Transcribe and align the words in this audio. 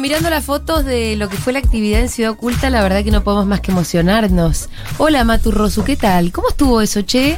Bueno, 0.00 0.12
mirando 0.14 0.30
las 0.30 0.46
fotos 0.46 0.86
de 0.86 1.14
lo 1.16 1.28
que 1.28 1.36
fue 1.36 1.52
la 1.52 1.58
actividad 1.58 2.00
en 2.00 2.08
Ciudad 2.08 2.30
Oculta, 2.32 2.70
la 2.70 2.82
verdad 2.82 3.04
que 3.04 3.10
no 3.10 3.22
podemos 3.22 3.44
más 3.46 3.60
que 3.60 3.70
emocionarnos. 3.70 4.70
Hola, 4.96 5.24
Matu 5.24 5.50
Rosu, 5.50 5.84
¿qué 5.84 5.94
tal? 5.94 6.32
¿Cómo 6.32 6.48
estuvo 6.48 6.80
eso, 6.80 7.02
che? 7.02 7.36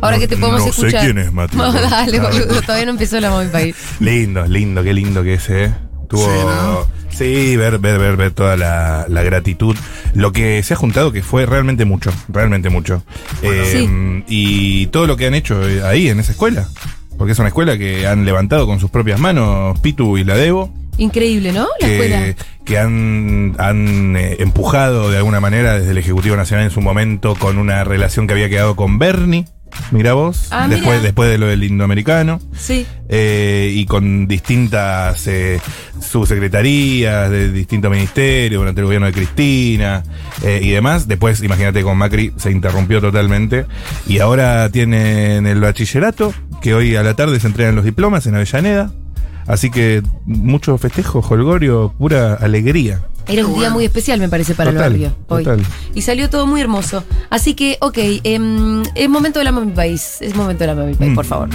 Ahora 0.00 0.16
No- 0.16 0.20
que 0.20 0.26
te 0.26 0.36
podemos 0.36 0.58
no 0.66 0.72
sé 0.72 0.80
escuchar. 0.88 1.04
quién 1.04 1.18
es 1.18 1.32
Matu 1.32 1.56
No, 1.56 1.72
dale, 1.72 2.18
boludo, 2.18 2.60
todavía 2.62 2.86
no 2.86 2.90
empezó 2.90 3.20
la 3.20 3.30
Mami 3.30 3.48
País. 3.48 3.76
Lindo, 4.00 4.44
lindo, 4.46 4.82
qué 4.82 4.92
lindo 4.92 5.22
que 5.22 5.34
es, 5.34 5.48
¿eh? 5.50 5.72
Tuvo. 6.08 6.24
Sí, 6.24 6.30
¿no? 6.44 6.86
Sí, 7.16 7.56
ver, 7.56 7.78
ver, 7.78 8.00
ver, 8.00 8.16
ver 8.16 8.32
toda 8.32 8.56
la, 8.56 9.06
la 9.08 9.22
gratitud. 9.22 9.76
Lo 10.14 10.32
que 10.32 10.64
se 10.64 10.74
ha 10.74 10.76
juntado, 10.76 11.12
que 11.12 11.22
fue 11.22 11.46
realmente 11.46 11.84
mucho, 11.84 12.10
realmente 12.28 12.70
mucho. 12.70 13.04
Eh, 13.42 14.24
Y 14.26 14.86
todo 14.88 15.06
lo 15.06 15.16
que 15.16 15.28
han 15.28 15.34
hecho 15.34 15.68
eh, 15.68 15.84
ahí 15.84 16.08
en 16.08 16.18
esa 16.18 16.32
escuela. 16.32 16.66
Porque 17.16 17.34
es 17.34 17.38
una 17.38 17.48
escuela 17.48 17.78
que 17.78 18.08
han 18.08 18.24
levantado 18.24 18.66
con 18.66 18.80
sus 18.80 18.90
propias 18.90 19.20
manos 19.20 19.78
Pitu 19.78 20.18
y 20.18 20.24
la 20.24 20.34
Debo. 20.34 20.74
Increíble, 20.98 21.52
¿no? 21.52 21.66
La 21.80 21.88
escuela. 21.88 22.20
que, 22.24 22.36
que 22.64 22.78
han, 22.78 23.54
han 23.58 24.16
eh, 24.16 24.36
empujado 24.40 25.10
de 25.10 25.16
alguna 25.18 25.40
manera 25.40 25.78
desde 25.78 25.90
el 25.90 25.98
Ejecutivo 25.98 26.36
Nacional 26.36 26.64
en 26.66 26.70
su 26.70 26.80
momento 26.80 27.34
con 27.34 27.58
una 27.58 27.84
relación 27.84 28.26
que 28.26 28.34
había 28.34 28.48
quedado 28.48 28.76
con 28.76 28.98
Bernie. 28.98 29.44
Mira 29.90 30.12
vos, 30.12 30.46
Ah, 30.52 30.68
después, 30.68 31.02
después 31.02 31.28
de 31.28 31.36
lo 31.36 31.46
del 31.48 31.64
indoamericano. 31.64 32.40
Sí. 32.56 32.86
eh, 33.08 33.72
y 33.74 33.86
con 33.86 34.28
distintas 34.28 35.26
eh, 35.26 35.60
subsecretarías 36.00 37.28
de 37.28 37.50
distintos 37.50 37.90
ministerios 37.90 38.60
durante 38.60 38.80
el 38.80 38.84
gobierno 38.86 39.08
de 39.08 39.12
Cristina 39.12 40.04
eh, 40.44 40.60
y 40.62 40.70
demás. 40.70 41.08
Después, 41.08 41.42
imagínate, 41.42 41.82
con 41.82 41.98
Macri 41.98 42.32
se 42.36 42.50
interrumpió 42.52 43.00
totalmente. 43.00 43.66
Y 44.06 44.20
ahora 44.20 44.68
tienen 44.70 45.44
el 45.46 45.60
bachillerato, 45.60 46.32
que 46.62 46.72
hoy 46.74 46.94
a 46.96 47.02
la 47.02 47.14
tarde 47.14 47.40
se 47.40 47.48
entregan 47.48 47.74
los 47.74 47.84
diplomas 47.84 48.26
en 48.26 48.36
Avellaneda. 48.36 48.92
Así 49.46 49.70
que 49.70 50.02
mucho 50.26 50.76
festejo, 50.78 51.24
holgorio, 51.28 51.92
pura 51.98 52.34
alegría. 52.34 53.02
Era 53.26 53.46
un 53.46 53.54
día 53.58 53.70
muy 53.70 53.84
especial, 53.86 54.20
me 54.20 54.28
parece, 54.28 54.54
para 54.54 54.70
Total, 54.70 54.84
el 54.94 55.00
barrio. 55.00 55.16
Hoy. 55.28 55.44
total. 55.44 55.64
Y 55.94 56.02
salió 56.02 56.28
todo 56.28 56.46
muy 56.46 56.60
hermoso. 56.60 57.04
Así 57.30 57.54
que, 57.54 57.78
ok, 57.80 57.96
em, 58.24 58.82
es 58.94 59.08
momento 59.08 59.38
de 59.38 59.46
la 59.46 59.52
Mami 59.52 59.72
País. 59.72 60.18
Es 60.20 60.34
momento 60.34 60.64
de 60.64 60.66
la 60.68 60.74
Mami 60.74 60.94
País, 60.94 61.10
Mm. 61.12 61.14
por 61.14 61.24
favor. 61.24 61.48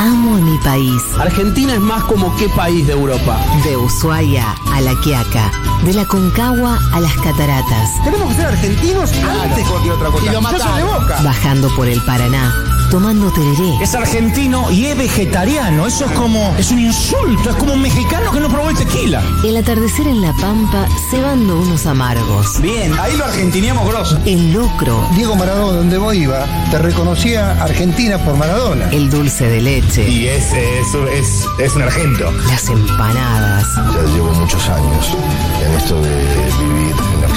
Amo 0.00 0.36
a 0.36 0.38
mi 0.38 0.56
país. 0.58 1.02
Argentina 1.18 1.74
es 1.74 1.80
más 1.80 2.02
como 2.04 2.34
qué 2.36 2.48
país 2.50 2.86
de 2.86 2.92
Europa. 2.92 3.36
De 3.64 3.76
Ushuaia 3.76 4.54
a 4.72 4.80
La 4.80 4.92
Quiaca. 5.02 5.50
De 5.84 5.92
la 5.92 6.04
Concagua 6.04 6.78
a 6.92 7.00
las 7.00 7.12
Cataratas. 7.14 7.90
Tenemos 8.04 8.28
que 8.28 8.34
ser 8.36 8.46
argentinos 8.46 9.12
antes 9.42 9.64
que 9.64 9.70
cualquier 9.70 9.94
otra 9.94 10.08
cosa. 10.10 10.24
Y 10.24 10.28
lo 10.28 10.40
de 10.76 10.84
boca. 10.84 11.20
Bajando 11.22 11.68
por 11.74 11.88
el 11.88 12.00
Paraná. 12.04 12.54
Tomando 12.90 13.30
tereré. 13.30 13.82
Es 13.82 13.94
argentino 13.94 14.70
y 14.70 14.86
es 14.86 14.96
vegetariano. 14.96 15.86
Eso 15.86 16.06
es 16.06 16.12
como. 16.12 16.54
Es 16.58 16.70
un 16.70 16.78
insulto. 16.78 17.50
Es 17.50 17.56
como 17.56 17.74
un 17.74 17.82
mexicano 17.82 18.32
que 18.32 18.40
no 18.40 18.48
probó 18.48 18.70
el 18.70 18.76
tequila. 18.76 19.22
El 19.44 19.58
atardecer 19.58 20.06
en 20.06 20.22
La 20.22 20.32
Pampa 20.32 20.88
cebando 21.10 21.58
unos 21.58 21.84
amargos. 21.86 22.60
Bien, 22.62 22.98
ahí 22.98 23.14
lo 23.16 23.26
argentineamos 23.26 23.86
grosso. 23.86 24.18
El 24.24 24.52
locro. 24.52 25.06
Diego 25.14 25.36
Maradona, 25.36 25.78
donde 25.78 25.98
vos 25.98 26.14
iba, 26.14 26.46
te 26.70 26.78
reconocía 26.78 27.62
Argentina 27.62 28.18
por 28.24 28.36
Maradona. 28.36 28.88
El 28.90 29.10
dulce 29.10 29.48
de 29.48 29.60
leche. 29.60 30.08
Y 30.08 30.28
es, 30.28 30.52
es, 30.52 30.94
es, 31.12 31.44
es 31.58 31.76
un 31.76 31.82
argento. 31.82 32.30
Las 32.48 32.68
empanadas. 32.70 33.66
Ya 33.76 34.02
llevo 34.14 34.32
muchos 34.32 34.66
años 34.68 35.14
en 35.62 35.74
esto 35.74 36.00
de 36.00 36.26
vivir 36.58 36.87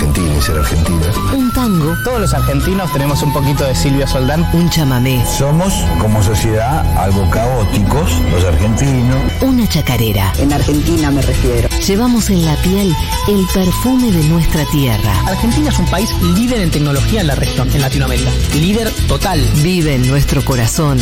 Argentina 0.02 0.36
y 0.36 0.42
ser 0.42 0.58
argentina. 0.58 1.06
Un 1.32 1.52
tango. 1.54 1.96
Todos 2.04 2.22
los 2.22 2.34
argentinos 2.34 2.92
tenemos 2.92 3.22
un 3.22 3.32
poquito 3.32 3.64
de 3.66 3.76
Silvia 3.76 4.08
Soldán. 4.08 4.44
Un 4.52 4.68
chamamé. 4.68 5.24
Somos, 5.28 5.76
como 6.00 6.24
sociedad, 6.24 6.84
algo 6.98 7.30
caóticos, 7.30 8.12
los 8.32 8.44
argentinos. 8.44 9.18
Una 9.42 9.68
chacarera. 9.68 10.34
En 10.40 10.52
Argentina 10.54 11.12
me 11.12 11.22
refiero. 11.22 11.70
Llevamos 11.86 12.32
en 12.32 12.44
la 12.44 12.56
piel 12.64 12.96
el 13.28 13.46
perfume 13.54 14.12
de 14.12 14.24
nuestra 14.24 14.66
tierra. 14.72 15.14
Argentina 15.28 15.70
es 15.70 15.78
un 15.78 15.86
país 15.86 16.10
líder 16.36 16.62
en 16.62 16.72
tecnología 16.72 17.22
en 17.22 17.28
la 17.28 17.36
región, 17.36 17.70
en 17.72 17.82
Latinoamérica. 17.82 18.32
Líder 18.56 18.92
total. 19.08 19.40
Vive 19.62 19.94
en 19.94 20.08
nuestro 20.08 20.44
corazón 20.44 20.98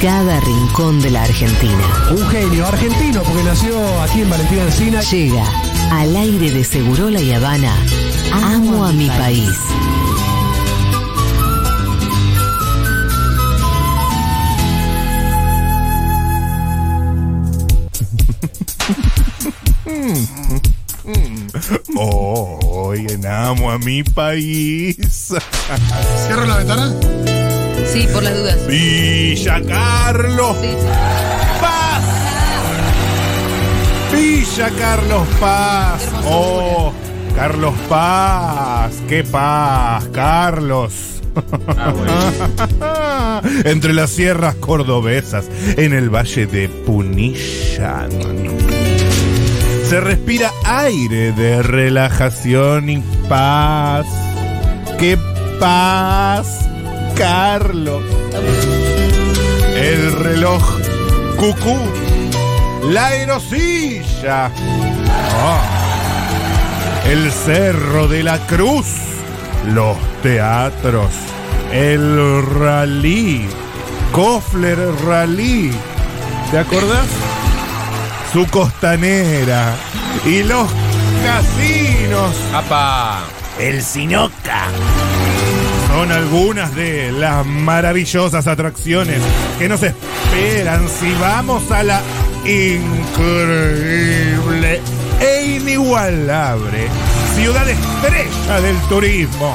cada 0.00 0.40
rincón 0.40 1.00
de 1.00 1.10
la 1.10 1.22
Argentina. 1.22 1.84
Un 2.10 2.26
genio 2.28 2.66
argentino 2.66 3.22
porque 3.22 3.44
nació 3.44 4.02
aquí 4.02 4.22
en 4.22 4.30
Valentina 4.30 4.62
Encina. 4.62 5.00
Llega 5.00 5.44
al 5.92 6.16
aire 6.16 6.50
de 6.50 6.64
Segurola 6.64 7.20
y 7.20 7.32
Habana. 7.32 7.76
Amo 8.32 8.84
a 8.84 8.92
mi 8.92 9.08
país. 9.08 9.58
Hoy 21.94 23.06
en 23.10 23.26
amo 23.26 23.70
a 23.70 23.78
mi 23.78 24.02
país. 24.02 24.96
Cierro 26.26 26.46
la 26.46 26.58
ventana. 26.58 26.92
Sí, 27.92 28.06
por 28.12 28.22
las 28.22 28.34
dudas. 28.36 28.66
Villa 28.66 29.60
Carlos 29.66 30.56
Sí. 30.60 30.68
Paz. 31.60 32.04
Villa 34.12 34.70
Carlos 34.78 35.26
Paz. 35.40 36.02
Oh, 36.26 36.92
Carlos 37.34 37.74
Paz. 37.88 39.02
Qué 39.08 39.24
paz, 39.24 40.06
Carlos. 40.12 40.92
Entre 43.64 43.92
las 43.92 44.10
sierras 44.10 44.54
cordobesas, 44.56 45.46
en 45.76 45.94
el 45.94 46.10
valle 46.10 46.46
de 46.46 46.68
Punilla. 46.68 48.08
Se 49.88 50.00
respira 50.00 50.52
aire 50.64 51.32
de 51.32 51.62
relajación 51.62 52.90
y 52.90 53.02
paz. 53.28 54.06
¡Qué 54.98 55.18
paz, 55.58 56.68
Carlos! 57.16 58.02
El 59.76 60.12
reloj 60.12 60.62
cucú. 61.36 61.78
La 62.90 63.06
aerosilla. 63.08 64.50
Ah. 65.34 65.81
El 67.12 67.30
cerro 67.30 68.08
de 68.08 68.22
la 68.22 68.38
cruz. 68.46 68.86
Los 69.66 69.98
teatros. 70.22 71.10
El 71.70 72.42
rally. 72.42 73.46
Kofler 74.12 74.78
Rally. 75.04 75.72
¿Te 76.50 76.58
acordás? 76.60 77.06
Su 78.32 78.46
costanera. 78.46 79.74
Y 80.24 80.42
los 80.42 80.66
casinos. 81.22 82.34
El 83.58 83.82
Sinoca. 83.82 84.68
Son 85.88 86.10
algunas 86.10 86.74
de 86.74 87.12
las 87.12 87.44
maravillosas 87.44 88.46
atracciones 88.46 89.20
que 89.58 89.68
nos 89.68 89.82
esperan 89.82 90.88
si 90.88 91.12
vamos 91.20 91.70
a 91.70 91.82
la 91.82 92.00
increíble 92.46 93.10
e 95.22 95.56
inigualable 95.56 96.88
ciudad 97.34 97.68
estrella 97.68 98.60
del 98.60 98.76
turismo. 98.88 99.54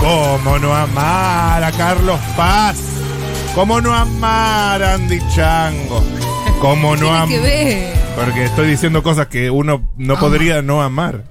¿Cómo 0.00 0.58
no 0.58 0.74
amar 0.74 1.62
a 1.62 1.70
Carlos 1.72 2.18
Paz? 2.36 2.76
¿Cómo 3.54 3.80
no 3.80 3.94
amar 3.94 4.82
a 4.82 4.94
Andy 4.94 5.20
Chango? 5.34 6.02
¿Cómo 6.60 6.96
no 6.96 7.14
amar? 7.14 7.28
Porque 8.16 8.44
estoy 8.44 8.68
diciendo 8.68 9.02
cosas 9.02 9.26
que 9.26 9.50
uno 9.50 9.82
no 9.96 10.18
podría 10.18 10.62
no 10.62 10.82
amar. 10.82 11.24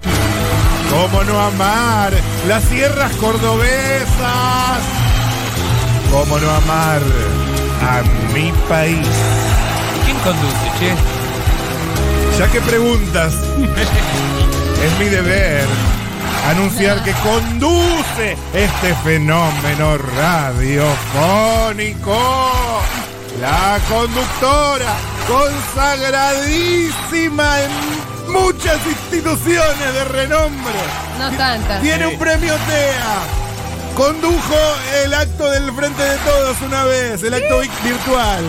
¿Cómo 0.90 1.24
no 1.24 1.40
amar 1.40 2.14
las 2.48 2.64
sierras 2.66 3.12
cordobesas? 3.14 4.80
¿Cómo 6.12 6.38
no 6.38 6.50
amar 6.52 7.02
a 7.82 8.04
mi 8.34 8.52
país? 8.70 9.08
¿Quién 10.06 10.18
conduce, 10.20 10.72
che? 10.80 11.13
Ya 12.38 12.48
que 12.52 12.60
preguntas, 12.62 13.34
es 13.34 15.00
mi 15.00 15.06
deber 15.06 15.66
anunciar 16.50 17.02
que 17.04 17.14
conduce 17.14 18.36
este 18.54 18.94
fenómeno 19.04 19.98
radiofónico. 19.98 22.52
La 23.40 23.80
conductora 23.90 24.94
consagradísima 25.28 27.62
en 27.62 27.72
muchas 28.32 28.80
instituciones 28.86 29.94
de 29.94 30.04
renombre. 30.06 30.74
No 31.20 31.32
tantas. 31.38 31.82
Tiene 31.82 32.08
un 32.08 32.18
premio 32.18 32.54
TEA. 32.68 33.20
Condujo 33.96 34.58
el 35.04 35.14
acto 35.14 35.50
del 35.52 35.72
Frente 35.72 36.02
de 36.04 36.18
Todos 36.18 36.60
una 36.62 36.84
vez, 36.86 37.22
el 37.24 37.34
acto 37.36 37.60
vi- 37.60 37.70
virtual. 37.84 38.44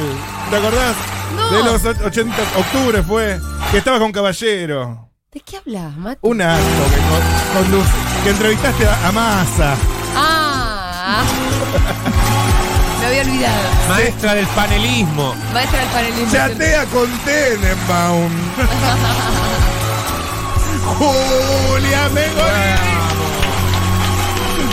¿Te 0.51 0.57
acordás? 0.57 0.95
No. 1.37 1.50
De 1.50 1.62
los 1.65 1.85
och- 1.85 2.06
80, 2.06 2.37
octubre 2.56 3.03
fue, 3.03 3.41
que 3.71 3.79
estaba 3.79 3.99
con 3.99 4.12
Caballero. 4.12 5.09
¿De 5.32 5.41
qué 5.41 5.56
hablas, 5.59 5.97
Mati? 5.97 6.19
Un 6.23 6.41
acto 6.43 6.85
que, 6.94 7.00
con- 7.09 7.23
conduce- 7.65 7.91
que 8.23 8.31
entrevistaste 8.31 8.87
a, 8.87 9.09
a 9.09 9.12
Massa. 9.12 9.75
Ah. 10.17 11.23
me 13.00 13.06
había 13.06 13.23
olvidado. 13.23 13.69
Maestra 13.88 14.35
del 14.35 14.47
panelismo. 14.49 15.35
Maestra 15.53 15.81
del 15.81 15.88
panelismo. 15.88 16.32
Chatea 16.32 16.85
con 16.87 17.09
Tenenbaum. 17.25 18.31
Julia 20.99 22.09
Mengolini. 22.11 22.94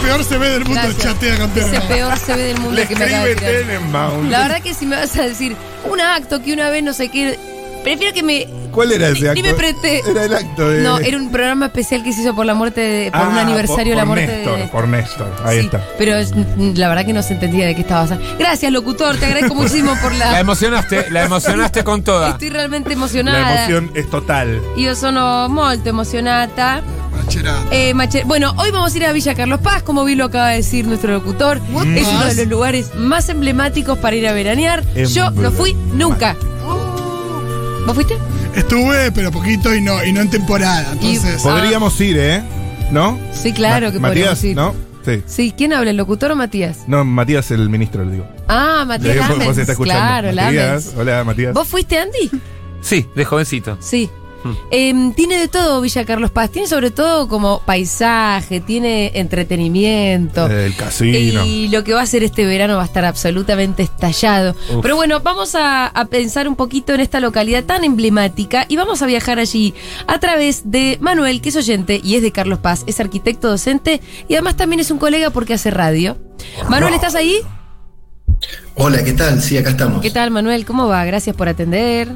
El 0.01 0.07
peor 0.07 0.23
se 0.23 0.37
ve 0.37 0.49
del 0.49 0.65
mundo 0.65 0.81
Gracias. 0.83 1.03
chatea 1.03 1.37
con 1.37 1.51
Ese 1.57 1.81
peor 1.81 2.17
se 2.17 2.35
ve 2.35 2.43
del 2.43 2.57
mundo 2.59 2.71
Le 2.75 2.87
que 2.87 2.95
me 2.95 3.05
acaba 3.05 3.23
de 3.25 3.31
escribe 3.31 3.51
tirar. 3.53 3.67
Tenenbaum. 3.67 4.29
La 4.29 4.39
verdad 4.39 4.61
que 4.61 4.73
si 4.73 4.85
me 4.85 4.95
vas 4.95 5.15
a 5.15 5.21
decir 5.23 5.55
un 5.89 6.01
acto 6.01 6.41
que 6.41 6.53
una 6.53 6.69
vez 6.69 6.83
no 6.83 6.93
sé 6.93 7.09
qué, 7.09 7.37
prefiero 7.83 8.13
que 8.13 8.23
me 8.23 8.47
¿Cuál 8.71 8.91
era 8.93 9.09
ese 9.09 9.27
acto? 9.29 9.41
ni 9.41 9.47
me 9.47 9.53
presté. 9.53 10.01
Era 10.09 10.23
el 10.25 10.33
acto 10.33 10.69
de. 10.69 10.81
no, 10.81 10.97
era 10.99 11.17
un 11.17 11.29
programa 11.31 11.65
especial 11.67 12.03
que 12.03 12.13
se 12.13 12.21
hizo 12.21 12.33
por 12.33 12.45
la 12.45 12.53
muerte 12.53 12.79
de, 12.81 13.11
por 13.11 13.27
un 13.27 13.37
Ah, 13.37 13.41
aniversario 13.41 13.83
de 13.83 13.89
por- 13.91 13.95
la 13.97 14.01
por 14.05 14.07
muerte 14.15 14.35
Néstor, 14.37 14.57
de 14.59 14.67
Por 14.67 14.87
Néstor, 14.87 15.41
ahí 15.45 15.59
Sí, 15.59 15.65
está. 15.65 15.85
Pero 15.97 16.15
es- 16.15 16.31
la 16.77 16.87
verdad 16.89 17.05
que 17.05 17.13
no 17.13 17.21
se 17.21 17.33
entendía 17.33 17.65
de 17.67 17.75
qué 17.75 17.81
estaba 17.81 18.01
hablando. 18.01 18.25
Gracias, 18.39 18.71
locutor, 18.71 19.17
te 19.17 19.25
agradezco 19.25 19.55
muchísimo 19.55 19.93
por 20.01 20.13
La 20.13 20.31
la. 20.31 20.39
emocionaste, 20.39 21.11
la 21.11 21.23
emocionaste 21.23 21.83
con 21.83 22.01
toda. 22.03 22.29
Estoy 22.29 22.49
realmente 22.49 22.89
La 22.89 22.95
emocionada. 22.95 23.55
emoción 23.65 23.91
es 23.93 24.09
total. 24.09 24.61
Io 24.77 24.95
sono 24.95 25.47
molto 25.49 25.89
emozionata. 25.89 26.81
Eh, 27.71 27.93
Mache- 27.93 28.23
bueno, 28.25 28.53
hoy 28.57 28.71
vamos 28.71 28.93
a 28.93 28.97
ir 28.97 29.05
a 29.05 29.11
Villa 29.13 29.35
Carlos 29.35 29.59
Paz, 29.61 29.83
como 29.83 30.03
bien 30.03 30.17
lo 30.17 30.25
acaba 30.25 30.49
de 30.49 30.57
decir 30.57 30.85
nuestro 30.85 31.13
locutor. 31.13 31.57
Es 31.95 32.07
uno 32.07 32.25
de 32.25 32.35
los 32.35 32.47
lugares 32.47 32.91
más 32.95 33.29
emblemáticos 33.29 33.97
para 33.97 34.15
ir 34.15 34.27
a 34.27 34.33
veranear. 34.33 34.83
Yo 34.95 35.31
no 35.31 35.51
fui 35.51 35.73
nunca. 35.93 36.35
¿Vos 37.85 37.95
fuiste? 37.95 38.17
Estuve, 38.55 39.11
pero 39.11 39.31
poquito 39.31 39.73
y 39.73 39.81
no, 39.81 40.03
y 40.03 40.11
no 40.11 40.21
en 40.21 40.29
temporada. 40.29 40.91
Entonces, 40.93 41.41
Podríamos 41.41 41.99
ir, 42.01 42.17
¿eh? 42.19 42.43
¿No? 42.91 43.17
Sí, 43.33 43.53
claro 43.53 43.91
que 43.91 43.99
Matías, 43.99 44.39
podríamos 44.39 44.43
ir. 44.43 44.55
¿no? 44.55 44.75
Sí. 45.05 45.23
Sí, 45.25 45.53
¿quién 45.57 45.73
habla, 45.73 45.89
el 45.91 45.97
locutor 45.97 46.31
o 46.31 46.35
Matías? 46.35 46.79
No, 46.87 47.03
Matías 47.03 47.49
el 47.51 47.69
ministro, 47.69 48.03
le 48.05 48.11
digo. 48.11 48.25
Ah, 48.47 48.83
Matías 48.85 49.13
digo, 49.15 49.27
vos 49.29 49.37
Lamens. 49.39 49.57
está 49.57 49.71
escuchando. 49.71 49.99
Claro, 50.01 50.27
Matías, 50.35 50.53
Lamens. 50.65 50.93
Hola, 50.97 51.23
Matías. 51.23 51.53
¿Vos 51.53 51.67
fuiste, 51.67 51.97
Andy? 51.97 52.29
Sí, 52.81 53.07
de 53.15 53.25
jovencito. 53.25 53.77
Sí. 53.79 54.09
Em, 54.71 55.13
tiene 55.13 55.37
de 55.37 55.47
todo 55.47 55.81
Villa 55.81 56.05
Carlos 56.05 56.31
Paz. 56.31 56.49
Tiene 56.49 56.67
sobre 56.67 56.91
todo 56.91 57.27
como 57.27 57.61
paisaje, 57.65 58.61
tiene 58.61 59.11
entretenimiento. 59.15 60.47
El 60.47 60.75
casino. 60.75 61.45
Y 61.45 61.67
lo 61.67 61.83
que 61.83 61.93
va 61.93 62.01
a 62.01 62.03
hacer 62.03 62.23
este 62.23 62.45
verano 62.45 62.77
va 62.77 62.83
a 62.83 62.85
estar 62.85 63.05
absolutamente 63.05 63.83
estallado. 63.83 64.55
Uf. 64.73 64.81
Pero 64.81 64.95
bueno, 64.95 65.19
vamos 65.19 65.55
a, 65.55 65.87
a 65.87 66.05
pensar 66.05 66.47
un 66.47 66.55
poquito 66.55 66.93
en 66.93 67.01
esta 67.01 67.19
localidad 67.19 67.63
tan 67.63 67.83
emblemática 67.83 68.65
y 68.67 68.77
vamos 68.77 69.01
a 69.01 69.05
viajar 69.05 69.39
allí 69.39 69.73
a 70.07 70.19
través 70.19 70.71
de 70.71 70.97
Manuel, 71.01 71.41
que 71.41 71.49
es 71.49 71.55
oyente 71.55 71.99
y 72.03 72.15
es 72.15 72.21
de 72.21 72.31
Carlos 72.31 72.59
Paz, 72.59 72.83
es 72.87 72.99
arquitecto 72.99 73.49
docente 73.49 74.01
y 74.27 74.33
además 74.35 74.55
también 74.55 74.79
es 74.79 74.91
un 74.91 74.97
colega 74.97 75.29
porque 75.31 75.53
hace 75.53 75.71
radio. 75.71 76.17
Manuel, 76.69 76.93
¿estás 76.93 77.15
ahí? 77.15 77.39
Hola, 78.75 79.03
¿qué 79.03 79.13
tal? 79.13 79.41
Sí, 79.41 79.57
acá 79.57 79.71
estamos. 79.71 80.01
¿Qué 80.01 80.09
tal, 80.09 80.31
Manuel? 80.31 80.65
¿Cómo 80.65 80.87
va? 80.87 81.03
Gracias 81.05 81.35
por 81.35 81.47
atender. 81.49 82.09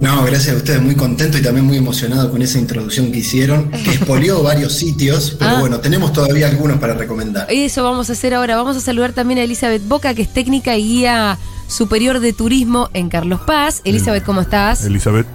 No, 0.00 0.24
gracias 0.24 0.54
a 0.54 0.56
ustedes, 0.56 0.80
muy 0.80 0.94
contento 0.94 1.36
y 1.36 1.42
también 1.42 1.66
muy 1.66 1.76
emocionado 1.76 2.30
con 2.30 2.40
esa 2.40 2.58
introducción 2.58 3.12
que 3.12 3.18
hicieron, 3.18 3.70
que 3.70 3.90
expolió 3.90 4.42
varios 4.42 4.72
sitios, 4.74 5.36
pero 5.38 5.50
Ah. 5.56 5.60
bueno, 5.60 5.80
tenemos 5.80 6.12
todavía 6.14 6.48
algunos 6.48 6.78
para 6.78 6.94
recomendar. 6.94 7.46
Eso 7.50 7.84
vamos 7.84 8.08
a 8.08 8.14
hacer 8.14 8.32
ahora. 8.32 8.56
Vamos 8.56 8.76
a 8.78 8.80
saludar 8.80 9.12
también 9.12 9.38
a 9.40 9.42
Elizabeth 9.42 9.86
Boca, 9.86 10.14
que 10.14 10.22
es 10.22 10.32
técnica 10.32 10.74
y 10.76 10.84
guía 10.84 11.36
superior 11.66 12.20
de 12.20 12.32
turismo 12.32 12.88
en 12.94 13.10
Carlos 13.10 13.40
Paz. 13.42 13.82
Elizabeth, 13.84 14.24
¿cómo 14.24 14.40
estás? 14.40 14.84
Elizabeth. 14.86 15.26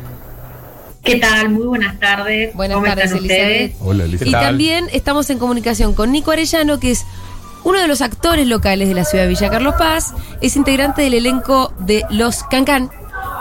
¿Qué 1.03 1.17
tal? 1.17 1.49
Muy 1.49 1.67
buenas 1.67 1.99
tardes. 1.99 2.51
Buenas 2.55 2.75
¿Cómo 2.75 2.87
tardes, 2.87 3.05
están 3.05 3.21
ustedes? 3.21 3.59
Elizabeth. 3.59 3.75
Hola, 3.87 4.03
Elizabeth. 4.05 4.27
Y 4.27 4.31
también 4.31 4.87
estamos 4.91 5.29
en 5.29 5.37
comunicación 5.37 5.93
con 5.93 6.11
Nico 6.11 6.31
Arellano, 6.31 6.79
que 6.79 6.89
es 6.89 7.05
uno 7.63 7.79
de 7.79 7.87
los 7.87 8.01
actores 8.01 8.47
locales 8.47 8.87
de 8.87 8.95
la 8.95 9.05
ciudad 9.05 9.25
de 9.25 9.29
Villa 9.29 9.51
Carlos 9.51 9.75
Paz. 9.77 10.13
Es 10.41 10.55
integrante 10.55 11.03
del 11.03 11.13
elenco 11.13 11.71
de 11.79 12.01
Los 12.09 12.41
Cancán, 12.49 12.89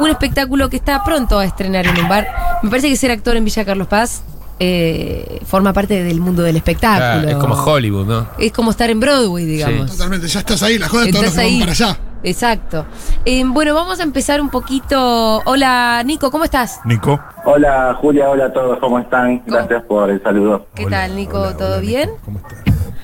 un 0.00 0.08
espectáculo 0.08 0.68
que 0.68 0.76
está 0.76 1.02
pronto 1.04 1.38
a 1.38 1.44
estrenar 1.44 1.86
en 1.86 1.98
un 1.98 2.08
bar. 2.08 2.26
Me 2.62 2.70
parece 2.70 2.88
que 2.88 2.96
ser 2.96 3.10
actor 3.10 3.36
en 3.36 3.44
Villa 3.44 3.64
Carlos 3.64 3.86
Paz 3.88 4.22
eh, 4.60 5.40
forma 5.44 5.72
parte 5.72 6.02
del 6.02 6.20
mundo 6.20 6.42
del 6.42 6.56
espectáculo. 6.56 7.28
Ah, 7.28 7.30
es 7.32 7.36
como 7.36 7.54
Hollywood, 7.54 8.06
¿no? 8.06 8.26
Es 8.38 8.52
como 8.52 8.70
estar 8.70 8.88
en 8.90 9.00
Broadway, 9.00 9.44
digamos. 9.44 9.90
totalmente, 9.90 10.28
ya 10.28 10.40
estás 10.40 10.62
ahí, 10.62 10.78
la 10.78 10.88
joda, 10.88 11.04
todos 11.10 11.24
Estás 11.24 11.34
nos 11.34 11.36
vamos 11.36 11.52
ahí. 11.52 11.60
para 11.60 11.72
allá. 11.72 11.98
Exacto. 12.22 12.86
Eh, 13.24 13.42
bueno, 13.46 13.74
vamos 13.74 14.00
a 14.00 14.02
empezar 14.02 14.40
un 14.40 14.48
poquito. 14.48 15.42
Hola, 15.44 16.02
Nico, 16.04 16.30
¿cómo 16.30 16.44
estás? 16.44 16.80
Nico. 16.84 17.20
Hola 17.44 17.96
Julia, 18.00 18.30
hola 18.30 18.46
a 18.46 18.52
todos, 18.52 18.78
¿cómo 18.78 18.98
están? 18.98 19.42
Gracias 19.44 19.82
por 19.82 20.10
el 20.10 20.22
saludo. 20.22 20.66
¿Qué 20.74 20.86
tal, 20.86 21.14
Nico? 21.16 21.54
¿Todo 21.54 21.80
bien? 21.80 22.10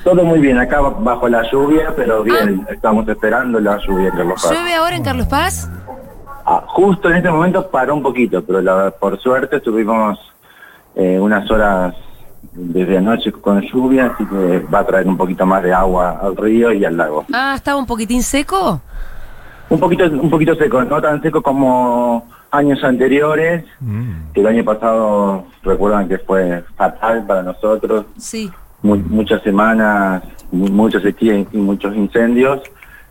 Todo 0.04 0.24
muy 0.24 0.38
bien, 0.38 0.56
acá 0.58 0.80
bajo 0.80 1.28
la 1.28 1.42
lluvia, 1.50 1.92
pero 1.94 2.22
bien, 2.22 2.66
estamos 2.70 3.06
esperando 3.06 3.60
la 3.60 3.76
lluvia 3.86 4.08
en 4.08 4.16
Carlos 4.16 4.42
Paz. 4.42 4.52
¿Llueve 4.52 4.74
ahora 4.74 4.96
en 4.96 5.02
Carlos 5.02 5.26
Paz? 5.26 5.68
Ah, 6.52 6.64
justo 6.66 7.08
en 7.08 7.16
este 7.18 7.30
momento 7.30 7.70
paró 7.70 7.94
un 7.94 8.02
poquito, 8.02 8.42
pero 8.44 8.60
la- 8.60 8.90
por 8.90 9.20
suerte 9.20 9.58
estuvimos 9.58 10.18
eh, 10.96 11.16
unas 11.20 11.48
horas 11.48 11.94
desde 12.52 12.98
anoche 12.98 13.30
con 13.30 13.60
lluvia, 13.60 14.06
así 14.06 14.26
que 14.26 14.58
va 14.74 14.80
a 14.80 14.84
traer 14.84 15.06
un 15.06 15.16
poquito 15.16 15.46
más 15.46 15.62
de 15.62 15.72
agua 15.72 16.18
al 16.20 16.36
río 16.36 16.72
y 16.72 16.84
al 16.84 16.96
lago. 16.96 17.24
Ah, 17.32 17.52
estaba 17.54 17.78
un 17.78 17.86
poquitín 17.86 18.24
seco. 18.24 18.80
Un 19.68 19.78
poquito, 19.78 20.04
un 20.06 20.28
poquito 20.28 20.56
seco, 20.56 20.82
no 20.82 21.00
tan 21.00 21.22
seco 21.22 21.40
como 21.40 22.26
años 22.50 22.82
anteriores, 22.82 23.64
que 24.34 24.40
el 24.40 24.46
año 24.48 24.64
pasado 24.64 25.44
recuerdan 25.62 26.08
que 26.08 26.18
fue 26.18 26.64
fatal 26.74 27.24
para 27.28 27.44
nosotros, 27.44 28.06
Sí. 28.18 28.50
mu- 28.82 28.96
muchas 28.96 29.40
semanas, 29.42 30.24
mu- 30.50 30.66
mucha 30.68 30.98
sequía 31.00 31.36
y 31.36 31.46
y 31.52 31.58
muchos 31.58 31.94
incendios, 31.94 32.60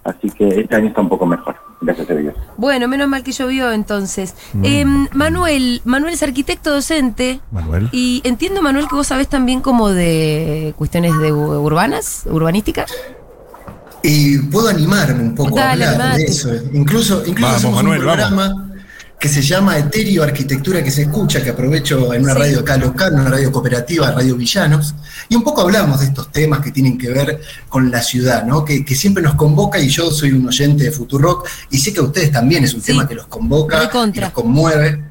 así 0.10 0.30
que 0.32 0.62
este 0.62 0.76
año 0.76 0.88
está 0.88 1.02
un 1.02 1.10
poco 1.10 1.26
mejor, 1.26 1.56
gracias 1.82 2.10
a 2.10 2.14
Dios. 2.14 2.36
Bueno, 2.58 2.88
menos 2.88 3.08
mal 3.08 3.24
que 3.24 3.32
llovió 3.32 3.72
entonces. 3.72 4.36
Eh, 4.64 4.86
Manuel, 5.14 5.82
Manuel 5.86 6.14
es 6.14 6.24
arquitecto 6.24 6.72
docente. 6.72 7.40
Manuel. 7.52 7.90
Y 7.92 8.22
entiendo, 8.24 8.62
Manuel, 8.62 8.88
que 8.88 8.96
vos 8.96 9.08
sabés 9.08 9.28
también 9.28 9.62
como 9.62 9.90
de 9.90 10.74
cuestiones 10.78 11.18
de 11.20 11.32
urbanas, 11.32 12.24
urbanística. 12.26 12.86
Y 14.02 14.38
puedo 14.44 14.70
animarme 14.70 15.24
un 15.24 15.36
poco 15.36 15.56
Dale, 15.56 15.84
a 15.84 15.92
hablar 15.92 16.08
animate. 16.12 16.24
de 16.24 16.32
eso. 16.32 16.50
Incluso, 16.74 17.24
incluso 17.26 17.52
Vamos, 17.68 17.76
Manuel, 17.76 18.00
un 18.00 18.06
programa 18.06 18.69
que 19.20 19.28
se 19.28 19.42
llama 19.42 19.78
Eterio 19.78 20.24
Arquitectura 20.24 20.82
que 20.82 20.92
se 20.92 21.02
escucha, 21.02 21.44
que 21.44 21.50
aprovecho 21.50 22.14
en 22.14 22.24
una 22.24 22.34
Sí. 22.34 22.40
radio 22.40 22.60
acá 22.62 22.78
local, 22.78 23.14
una 23.16 23.30
radio 23.30 23.52
cooperativa, 23.52 24.12
Radio 24.12 24.36
Villanos, 24.38 24.96
y 25.28 25.36
un 25.36 25.44
poco 25.44 25.62
hablamos 25.62 26.00
de 26.00 26.06
estos 26.06 26.32
temas 26.32 26.62
que 26.62 26.72
tienen 26.72 26.98
que 26.98 27.10
ver 27.10 27.42
con 27.68 27.92
la 27.92 28.02
ciudad, 28.02 28.46
¿no? 28.46 28.64
Que, 28.64 28.86
que 28.86 28.96
siempre 28.96 29.22
nos 29.22 29.36
convoca, 29.36 29.78
y 29.80 29.90
yo 29.90 30.10
soy 30.10 30.32
un 30.32 30.48
oyente 30.48 30.86
de 30.86 30.92
Futurock, 30.92 31.48
y 31.70 31.80
sé 31.80 31.92
que 31.92 32.00
a 32.00 32.04
ustedes 32.04 32.32
también 32.32 32.64
es 32.64 32.74
un 32.74 32.80
Sí. 32.82 32.88
tema 32.88 33.08
que 33.08 33.16
los 33.16 33.28
convoca 33.28 33.78
y 33.78 33.86
Recontra. 33.88 34.24
los 34.28 34.32
conmueve. 34.34 35.04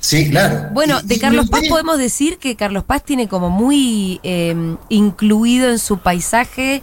Sí, 0.00 0.28
claro. 0.28 0.68
Bueno, 0.72 1.00
de 1.02 1.18
Carlos 1.18 1.48
Paz 1.48 1.62
podemos 1.68 1.96
decir 1.96 2.38
que 2.38 2.56
Carlos 2.56 2.82
Paz 2.84 3.04
tiene 3.04 3.28
como 3.28 3.48
muy 3.50 4.20
eh, 4.24 4.76
incluido 4.90 5.70
en 5.70 5.78
su 5.78 5.98
paisaje, 5.98 6.82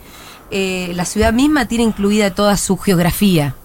eh, 0.50 0.92
la 0.96 1.06
ciudad 1.06 1.32
misma 1.34 1.68
tiene 1.68 1.84
incluida 1.84 2.34
toda 2.34 2.56
su 2.58 2.78
geografía. 2.78 3.56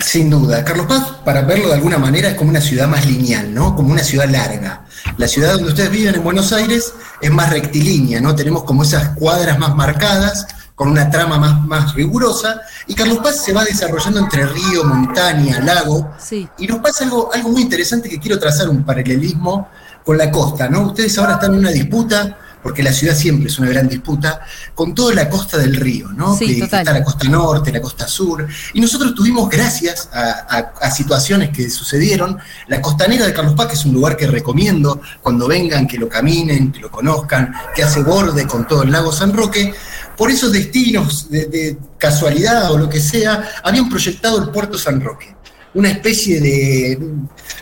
Sin 0.00 0.30
duda. 0.30 0.64
Carlos 0.64 0.86
Paz, 0.86 1.04
para 1.24 1.42
verlo 1.42 1.68
de 1.68 1.74
alguna 1.74 1.98
manera, 1.98 2.28
es 2.30 2.34
como 2.36 2.50
una 2.50 2.60
ciudad 2.60 2.86
más 2.88 3.04
lineal, 3.06 3.52
¿no? 3.52 3.74
Como 3.74 3.92
una 3.92 4.02
ciudad 4.02 4.28
larga. 4.28 4.84
La 5.16 5.26
ciudad 5.28 5.52
donde 5.54 5.68
ustedes 5.68 5.90
viven 5.90 6.14
en 6.14 6.22
Buenos 6.24 6.52
Aires 6.52 6.92
es 7.20 7.30
más 7.30 7.50
rectilínea, 7.50 8.20
¿no? 8.20 8.34
Tenemos 8.34 8.62
como 8.64 8.84
esas 8.84 9.10
cuadras 9.16 9.58
más 9.58 9.74
marcadas, 9.74 10.46
con 10.74 10.88
una 10.88 11.10
trama 11.10 11.38
más, 11.38 11.66
más 11.66 11.94
rigurosa, 11.94 12.60
y 12.86 12.94
Carlos 12.94 13.18
Paz 13.18 13.42
se 13.44 13.52
va 13.52 13.64
desarrollando 13.64 14.20
entre 14.20 14.46
río, 14.46 14.84
montaña, 14.84 15.58
lago, 15.60 16.12
Sí. 16.18 16.48
y 16.56 16.68
nos 16.68 16.78
pasa 16.78 17.02
algo, 17.04 17.30
algo 17.34 17.48
muy 17.50 17.62
interesante 17.62 18.08
que 18.08 18.20
quiero 18.20 18.38
trazar 18.38 18.68
un 18.68 18.84
paralelismo 18.84 19.68
con 20.04 20.16
la 20.16 20.30
costa, 20.30 20.68
¿no? 20.68 20.82
Ustedes 20.82 21.18
ahora 21.18 21.34
están 21.34 21.54
en 21.54 21.58
una 21.58 21.70
disputa, 21.70 22.38
porque 22.62 22.82
la 22.82 22.92
ciudad 22.92 23.14
siempre 23.16 23.48
es 23.48 23.58
una 23.58 23.68
gran 23.68 23.88
disputa, 23.88 24.40
con 24.74 24.94
toda 24.94 25.14
la 25.14 25.28
costa 25.28 25.56
del 25.58 25.76
río, 25.76 26.08
¿no? 26.12 26.36
Sí, 26.36 26.54
que, 26.56 26.60
total. 26.62 26.80
está 26.80 26.92
la 26.92 27.04
costa 27.04 27.28
norte, 27.28 27.72
la 27.72 27.80
costa 27.80 28.06
sur, 28.08 28.46
y 28.74 28.80
nosotros 28.80 29.14
tuvimos, 29.14 29.48
gracias 29.48 30.08
a, 30.12 30.46
a- 30.48 30.72
a 30.86 30.90
situaciones 30.90 31.50
que 31.50 31.70
sucedieron, 31.70 32.38
la 32.66 32.80
costanera 32.82 33.26
de 33.26 33.32
Carlos 33.32 33.54
Paz, 33.54 33.68
que 33.68 33.74
es 33.74 33.84
un 33.84 33.94
lugar 33.94 34.16
que 34.16 34.26
recomiendo 34.26 35.00
cuando 35.22 35.46
vengan, 35.48 35.86
que 35.86 35.98
lo 35.98 36.08
caminen, 36.08 36.72
que 36.72 36.80
lo 36.80 36.90
conozcan, 36.90 37.52
que 37.74 37.82
hace 37.82 38.02
borde 38.02 38.46
con 38.46 38.66
todo 38.66 38.82
el 38.82 38.90
lago 38.90 39.12
San 39.12 39.32
Roque, 39.32 39.72
por 40.16 40.30
esos 40.30 40.52
destinos 40.52 41.30
de, 41.30 41.46
de 41.46 41.78
casualidad 41.96 42.70
o 42.72 42.78
lo 42.78 42.88
que 42.88 43.00
sea, 43.00 43.48
habían 43.62 43.88
proyectado 43.88 44.42
el 44.42 44.50
puerto 44.50 44.76
San 44.78 45.00
Roque 45.00 45.36
una 45.74 45.90
especie 45.90 46.40
de 46.40 46.98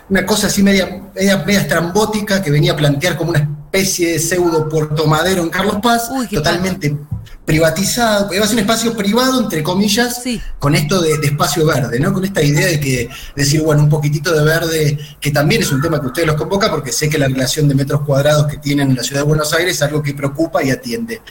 una 0.08 0.24
cosa 0.24 0.46
así 0.46 0.62
media, 0.62 1.02
media, 1.14 1.38
media 1.44 1.60
estrambótica 1.62 2.40
que 2.40 2.50
venía 2.52 2.72
a 2.72 2.76
plantear 2.76 3.16
como 3.16 3.30
una 3.30 3.65
especie 3.76 4.12
de 4.12 4.18
pseudo 4.18 4.68
Puerto 4.68 5.06
Madero 5.06 5.42
en 5.42 5.50
Carlos 5.50 5.76
Paz, 5.82 6.08
totalmente 6.30 6.96
privatizado, 7.44 8.34
iba 8.34 8.44
a 8.44 8.48
ser 8.48 8.56
un 8.56 8.60
espacio 8.62 8.96
privado, 8.96 9.40
entre 9.40 9.62
comillas, 9.62 10.20
con 10.58 10.74
esto 10.74 11.00
de, 11.00 11.18
de 11.18 11.28
espacio 11.28 11.64
verde, 11.64 12.00
¿no? 12.00 12.12
Con 12.12 12.24
esta 12.24 12.42
idea 12.42 12.66
de 12.66 12.80
que 12.80 13.08
decir, 13.36 13.62
bueno, 13.62 13.84
un 13.84 13.88
poquitito 13.88 14.32
de 14.32 14.44
verde, 14.44 14.98
que 15.20 15.30
también 15.30 15.62
es 15.62 15.70
un 15.70 15.80
tema 15.80 16.00
que 16.00 16.08
ustedes 16.08 16.26
los 16.26 16.36
convoca, 16.36 16.68
porque 16.70 16.90
sé 16.90 17.08
que 17.08 17.18
la 17.18 17.28
relación 17.28 17.68
de 17.68 17.76
metros 17.76 18.00
cuadrados 18.02 18.48
que 18.48 18.56
tienen 18.56 18.90
en 18.90 18.96
la 18.96 19.04
ciudad 19.04 19.20
de 19.20 19.28
Buenos 19.28 19.52
Aires 19.52 19.76
es 19.76 19.82
algo 19.82 20.02
que 20.02 20.12
preocupa 20.12 20.62
y 20.64 20.70
atiende. 20.70 21.22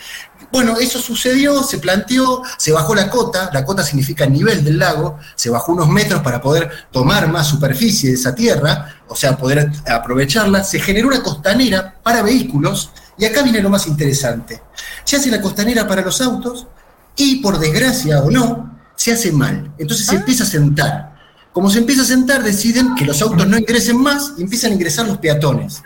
Bueno, 0.51 0.77
eso 0.79 0.99
sucedió, 0.99 1.63
se 1.63 1.79
planteó, 1.79 2.41
se 2.57 2.71
bajó 2.71 2.95
la 2.95 3.09
cota, 3.09 3.49
la 3.51 3.65
cota 3.65 3.83
significa 3.83 4.25
nivel 4.25 4.63
del 4.63 4.79
lago, 4.79 5.19
se 5.35 5.49
bajó 5.49 5.73
unos 5.73 5.89
metros 5.89 6.21
para 6.21 6.39
poder 6.39 6.69
tomar 6.91 7.27
más 7.27 7.47
superficie 7.47 8.09
de 8.11 8.15
esa 8.15 8.33
tierra, 8.33 8.94
o 9.07 9.15
sea, 9.15 9.38
poder 9.38 9.71
aprovecharla, 9.88 10.63
se 10.63 10.79
generó 10.79 11.07
una 11.07 11.21
costanera 11.21 11.95
para 12.03 12.21
vehículos, 12.21 12.91
y 13.17 13.25
acá 13.25 13.43
viene 13.43 13.62
lo 13.62 13.69
más 13.69 13.88
interesante. 13.88 14.62
Se 15.03 15.15
hace 15.15 15.31
la 15.31 15.41
costanera 15.41 15.88
para 15.88 16.01
los 16.01 16.19
autos 16.21 16.67
y 17.15 17.38
por 17.38 17.59
desgracia 17.59 18.19
o 18.21 18.29
no, 18.29 18.79
se 18.95 19.13
hace 19.13 19.31
mal. 19.31 19.71
Entonces 19.77 20.05
se 20.05 20.15
empieza 20.15 20.43
a 20.43 20.47
sentar. 20.47 21.15
Como 21.53 21.69
se 21.69 21.79
empieza 21.79 22.01
a 22.01 22.05
sentar, 22.05 22.43
deciden 22.43 22.95
que 22.95 23.05
los 23.05 23.21
autos 23.21 23.47
no 23.47 23.57
ingresen 23.57 24.01
más 24.01 24.33
y 24.38 24.43
empiezan 24.43 24.71
a 24.71 24.74
ingresar 24.75 25.07
los 25.07 25.17
peatones. 25.19 25.81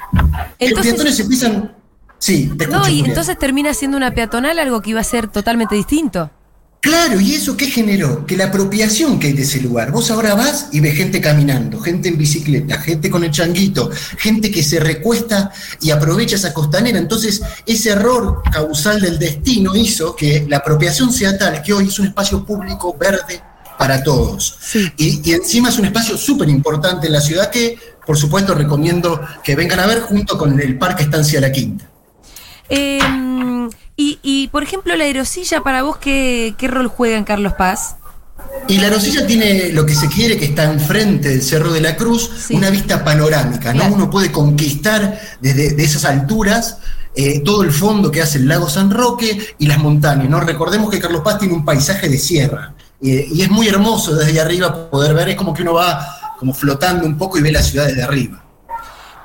los 0.59 0.81
peatones 0.81 1.19
empiezan... 1.19 1.75
Sí, 2.17 2.51
te 2.57 2.65
escucho, 2.65 2.79
No, 2.81 2.89
y 2.89 2.99
entonces 3.01 3.37
termina 3.37 3.73
siendo 3.73 3.95
una 3.95 4.13
peatonal 4.13 4.59
algo 4.59 4.81
que 4.81 4.89
iba 4.89 4.99
a 4.99 5.05
ser 5.05 5.27
totalmente 5.27 5.75
distinto. 5.75 6.31
Claro, 6.81 7.19
¿y 7.19 7.33
eso 7.33 7.57
qué 7.57 7.65
generó? 7.65 8.25
Que 8.25 8.37
la 8.37 8.45
apropiación 8.45 9.19
que 9.19 9.27
hay 9.27 9.33
de 9.33 9.41
ese 9.41 9.59
lugar. 9.59 9.91
Vos 9.91 10.09
ahora 10.11 10.33
vas 10.33 10.69
y 10.71 10.79
ves 10.79 10.95
gente 10.95 11.19
caminando, 11.19 11.79
gente 11.81 12.07
en 12.07 12.17
bicicleta, 12.17 12.79
gente 12.79 13.09
con 13.09 13.25
el 13.25 13.31
changuito, 13.31 13.89
gente 14.17 14.49
que 14.49 14.63
se 14.63 14.79
recuesta 14.79 15.51
y 15.81 15.91
aprovecha 15.91 16.37
esa 16.37 16.53
costanera. 16.53 16.97
Entonces, 16.97 17.41
ese 17.65 17.89
error 17.89 18.41
causal 18.49 19.01
del 19.01 19.19
destino 19.19 19.75
hizo 19.75 20.15
que 20.15 20.45
la 20.47 20.57
apropiación 20.57 21.11
sea 21.11 21.37
tal 21.37 21.61
que 21.61 21.73
hoy 21.73 21.89
es 21.89 21.99
un 21.99 22.07
espacio 22.07 22.45
público 22.45 22.95
verde 22.97 23.41
para 23.77 24.01
todos. 24.01 24.57
Y, 24.95 25.29
y 25.29 25.33
encima 25.33 25.67
es 25.67 25.79
un 25.79 25.85
espacio 25.85 26.17
súper 26.17 26.47
importante 26.47 27.07
en 27.07 27.13
la 27.13 27.21
ciudad 27.21 27.49
que, 27.49 27.77
por 28.05 28.17
supuesto, 28.17 28.55
recomiendo 28.55 29.19
que 29.43 29.55
vengan 29.57 29.81
a 29.81 29.87
ver 29.87 29.99
junto 29.99 30.37
con 30.37 30.57
el 30.57 30.77
Parque 30.77 31.03
Estancia 31.03 31.41
La 31.41 31.51
Quinta. 31.51 31.89
Eh, 32.69 32.99
y, 33.99 34.17
y, 34.23 34.47
por 34.47 34.63
ejemplo, 34.63 34.95
la 34.95 35.03
aerosilla, 35.03 35.59
para 35.59 35.83
vos, 35.83 35.97
¿qué, 35.97 36.55
qué 36.57 36.69
rol 36.69 36.87
juega 36.87 37.17
en 37.17 37.25
Carlos 37.25 37.51
Paz? 37.57 37.97
Y 38.69 38.77
la 38.77 38.89
Rosilla 38.89 39.27
tiene 39.27 39.73
lo 39.73 39.85
que 39.85 39.93
se 39.93 40.07
quiere, 40.07 40.37
que 40.37 40.45
está 40.45 40.71
enfrente 40.71 41.27
del 41.27 41.41
Cerro 41.41 41.73
de 41.73 41.81
la 41.81 41.97
Cruz, 41.97 42.49
una 42.51 42.69
vista 42.69 43.03
panorámica, 43.03 43.73
¿no? 43.73 43.93
Uno 43.93 44.09
puede 44.09 44.31
conquistar 44.31 45.19
desde 45.41 45.73
de 45.73 45.83
esas 45.83 46.05
alturas 46.05 46.77
eh, 47.13 47.41
todo 47.41 47.61
el 47.63 47.73
fondo 47.73 48.09
que 48.09 48.21
hace 48.21 48.37
el 48.37 48.47
lago 48.47 48.69
San 48.69 48.89
Roque 48.89 49.37
y 49.57 49.67
las 49.67 49.79
montañas, 49.79 50.29
¿no? 50.29 50.39
Recordemos 50.39 50.89
que 50.89 51.01
Carlos 51.01 51.21
Paz 51.21 51.37
tiene 51.37 51.53
un 51.53 51.65
paisaje 51.65 52.07
de 52.07 52.17
sierra 52.17 52.73
eh, 53.01 53.27
y 53.29 53.41
es 53.41 53.49
muy 53.49 53.67
hermoso 53.67 54.15
desde 54.15 54.31
ahí 54.31 54.37
arriba 54.37 54.89
poder 54.89 55.13
ver, 55.13 55.27
es 55.27 55.35
como 55.35 55.53
que 55.53 55.63
uno 55.63 55.73
va 55.73 56.35
como 56.39 56.53
flotando 56.53 57.05
un 57.05 57.17
poco 57.17 57.37
y 57.37 57.41
ve 57.41 57.51
la 57.51 57.61
ciudad 57.61 57.87
desde 57.87 58.03
arriba. 58.03 58.45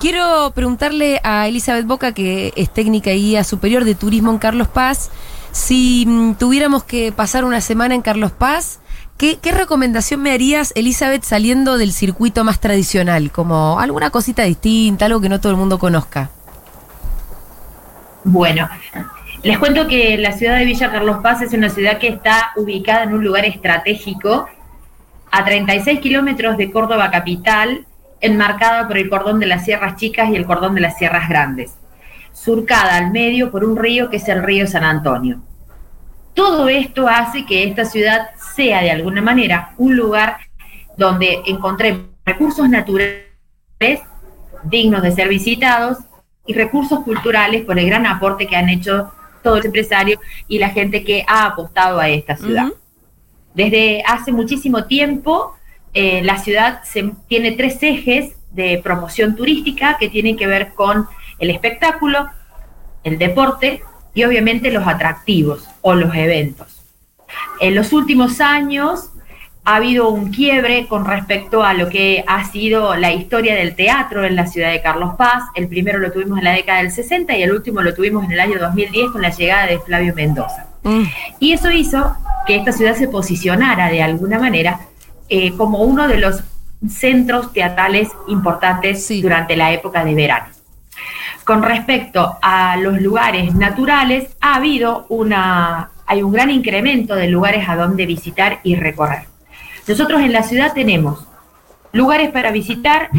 Quiero 0.04 0.52
preguntarle 0.54 1.18
a 1.24 1.48
Elizabeth 1.48 1.86
Boca, 1.86 2.12
que 2.12 2.52
es 2.56 2.68
técnica 2.68 3.12
y 3.12 3.22
guía 3.22 3.42
superior 3.42 3.86
de 3.86 3.94
turismo 3.94 4.30
en 4.32 4.36
Carlos 4.36 4.68
Paz, 4.68 5.10
si 5.50 6.04
mm, 6.06 6.34
tuviéramos 6.34 6.84
que 6.84 7.10
pasar 7.10 7.42
una 7.46 7.62
semana 7.62 7.94
en 7.94 8.02
Carlos 8.02 8.30
Paz, 8.30 8.80
¿qué, 9.16 9.38
recomendación 9.50 10.20
me 10.20 10.32
harías, 10.32 10.74
Elizabeth, 10.76 11.22
saliendo 11.22 11.78
del 11.78 11.90
circuito 11.90 12.44
más 12.44 12.60
tradicional? 12.60 13.30
Como 13.30 13.80
alguna 13.80 14.10
cosita 14.10 14.42
distinta, 14.42 15.06
algo 15.06 15.22
que 15.22 15.30
no 15.30 15.40
todo 15.40 15.52
el 15.52 15.56
mundo 15.56 15.78
conozca. 15.78 16.28
Bueno, 18.24 18.68
les 19.42 19.58
cuento 19.58 19.88
que 19.88 20.18
la 20.18 20.32
ciudad 20.32 20.58
de 20.58 20.66
Villa 20.66 20.92
Carlos 20.92 21.20
Paz 21.22 21.40
es 21.40 21.54
una 21.54 21.70
ciudad 21.70 21.96
que 21.96 22.08
está 22.08 22.52
ubicada 22.56 23.04
en 23.04 23.14
un 23.14 23.24
lugar 23.24 23.46
estratégico 23.46 24.50
a 25.30 25.44
36 25.46 25.98
kilómetros 26.00 26.58
de 26.58 26.70
Córdoba 26.70 27.10
capital, 27.10 27.86
enmarcada 28.24 28.86
por 28.88 28.96
el 28.96 29.08
cordón 29.10 29.38
de 29.38 29.46
las 29.46 29.64
Sierras 29.64 29.96
Chicas 29.96 30.30
y 30.30 30.36
el 30.36 30.46
cordón 30.46 30.74
de 30.74 30.80
las 30.80 30.96
Sierras 30.96 31.28
Grandes, 31.28 31.76
surcada 32.32 32.96
al 32.96 33.10
medio 33.10 33.50
por 33.50 33.64
un 33.64 33.76
río 33.76 34.10
que 34.10 34.16
es 34.16 34.28
el 34.28 34.42
río 34.42 34.66
San 34.66 34.84
Antonio. 34.84 35.40
Todo 36.34 36.68
esto 36.68 37.06
hace 37.06 37.46
que 37.46 37.64
esta 37.64 37.84
ciudad 37.84 38.30
sea 38.54 38.82
de 38.82 38.90
alguna 38.90 39.22
manera 39.22 39.72
un 39.78 39.96
lugar 39.96 40.38
donde 40.96 41.42
encontremos 41.46 42.06
recursos 42.24 42.68
naturales 42.68 43.24
dignos 44.64 45.02
de 45.02 45.12
ser 45.12 45.28
visitados 45.28 45.98
y 46.46 46.54
recursos 46.54 47.00
culturales 47.00 47.64
por 47.64 47.78
el 47.78 47.86
gran 47.86 48.06
aporte 48.06 48.46
que 48.46 48.56
han 48.56 48.68
hecho 48.68 49.12
todos 49.42 49.58
los 49.58 49.66
empresarios 49.66 50.18
y 50.48 50.58
la 50.58 50.70
gente 50.70 51.04
que 51.04 51.24
ha 51.28 51.46
apostado 51.46 52.00
a 52.00 52.08
esta 52.08 52.36
ciudad. 52.36 52.68
Desde 53.54 54.02
hace 54.06 54.32
muchísimo 54.32 54.84
tiempo, 54.84 55.54
eh, 55.94 56.22
la 56.22 56.38
ciudad 56.38 56.82
se- 56.84 57.12
tiene 57.28 57.52
tres 57.52 57.78
ejes 57.82 58.34
de 58.50 58.80
promoción 58.82 59.34
turística 59.36 59.96
que 59.98 60.08
tienen 60.08 60.36
que 60.36 60.46
ver 60.46 60.72
con 60.74 61.08
el 61.38 61.50
espectáculo, 61.50 62.28
el 63.02 63.18
deporte 63.18 63.82
y 64.14 64.24
obviamente 64.24 64.70
los 64.70 64.86
atractivos 64.86 65.68
o 65.82 65.94
los 65.94 66.14
eventos. 66.14 66.80
En 67.60 67.74
los 67.74 67.92
últimos 67.92 68.40
años 68.40 69.10
ha 69.64 69.76
habido 69.76 70.10
un 70.10 70.30
quiebre 70.30 70.86
con 70.88 71.04
respecto 71.06 71.64
a 71.64 71.72
lo 71.74 71.88
que 71.88 72.22
ha 72.26 72.44
sido 72.44 72.94
la 72.96 73.12
historia 73.12 73.54
del 73.54 73.74
teatro 73.74 74.24
en 74.24 74.36
la 74.36 74.46
ciudad 74.46 74.70
de 74.70 74.82
Carlos 74.82 75.14
Paz. 75.16 75.42
El 75.54 75.68
primero 75.68 75.98
lo 75.98 76.12
tuvimos 76.12 76.38
en 76.38 76.44
la 76.44 76.52
década 76.52 76.78
del 76.82 76.90
60 76.92 77.36
y 77.36 77.42
el 77.42 77.50
último 77.52 77.80
lo 77.80 77.94
tuvimos 77.94 78.24
en 78.24 78.32
el 78.32 78.40
año 78.40 78.58
2010 78.60 79.10
con 79.10 79.22
la 79.22 79.30
llegada 79.30 79.66
de 79.66 79.78
Flavio 79.80 80.14
Mendoza. 80.14 80.66
Y 81.40 81.52
eso 81.54 81.70
hizo 81.70 82.14
que 82.46 82.56
esta 82.56 82.72
ciudad 82.72 82.94
se 82.94 83.08
posicionara 83.08 83.88
de 83.88 84.02
alguna 84.02 84.38
manera 84.38 84.80
eh, 85.36 85.52
como 85.56 85.78
uno 85.78 86.06
de 86.06 86.18
los 86.18 86.44
centros 86.88 87.52
teatrales 87.52 88.08
importantes 88.28 89.08
durante 89.20 89.56
la 89.56 89.72
época 89.72 90.04
de 90.04 90.14
verano. 90.14 90.46
Con 91.42 91.60
respecto 91.64 92.38
a 92.40 92.76
los 92.76 93.00
lugares 93.00 93.52
naturales, 93.52 94.28
ha 94.40 94.54
habido 94.54 95.06
una, 95.08 95.90
hay 96.06 96.22
un 96.22 96.30
gran 96.30 96.52
incremento 96.52 97.16
de 97.16 97.26
lugares 97.26 97.68
a 97.68 97.74
donde 97.74 98.06
visitar 98.06 98.60
y 98.62 98.76
recorrer. 98.76 99.24
Nosotros 99.88 100.22
en 100.22 100.32
la 100.32 100.44
ciudad 100.44 100.72
tenemos 100.72 101.26
lugares 101.90 102.30
para 102.30 102.52
visitar 102.52 103.10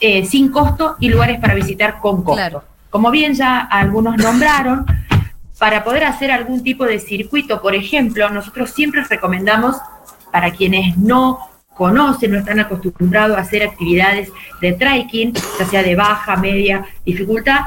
eh, 0.00 0.26
sin 0.26 0.50
costo 0.50 0.96
y 0.98 1.10
lugares 1.10 1.38
para 1.38 1.54
visitar 1.54 2.00
con 2.00 2.24
costo. 2.24 2.64
Como 2.90 3.12
bien 3.12 3.34
ya 3.34 3.60
algunos 3.60 4.16
nombraron, 4.16 4.84
para 5.60 5.84
poder 5.84 6.04
hacer 6.04 6.32
algún 6.32 6.64
tipo 6.64 6.86
de 6.86 6.98
circuito, 6.98 7.62
por 7.62 7.76
ejemplo, 7.76 8.28
nosotros 8.30 8.70
siempre 8.70 9.04
recomendamos 9.04 9.76
para 10.30 10.52
quienes 10.52 10.96
no 10.96 11.38
conocen, 11.74 12.32
no 12.32 12.38
están 12.38 12.60
acostumbrados 12.60 13.36
a 13.36 13.40
hacer 13.40 13.62
actividades 13.62 14.30
de 14.60 14.72
trekking, 14.72 15.32
ya 15.58 15.64
sea 15.64 15.82
de 15.82 15.96
baja, 15.96 16.36
media 16.36 16.84
dificultad, 17.04 17.60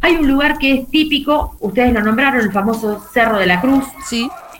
hay 0.00 0.16
un 0.16 0.28
lugar 0.28 0.58
que 0.58 0.74
es 0.74 0.90
típico, 0.90 1.56
ustedes 1.60 1.92
lo 1.92 2.00
nombraron, 2.00 2.40
el 2.40 2.52
famoso 2.52 3.04
Cerro 3.12 3.38
de 3.38 3.46
la 3.46 3.60
Cruz, 3.60 3.84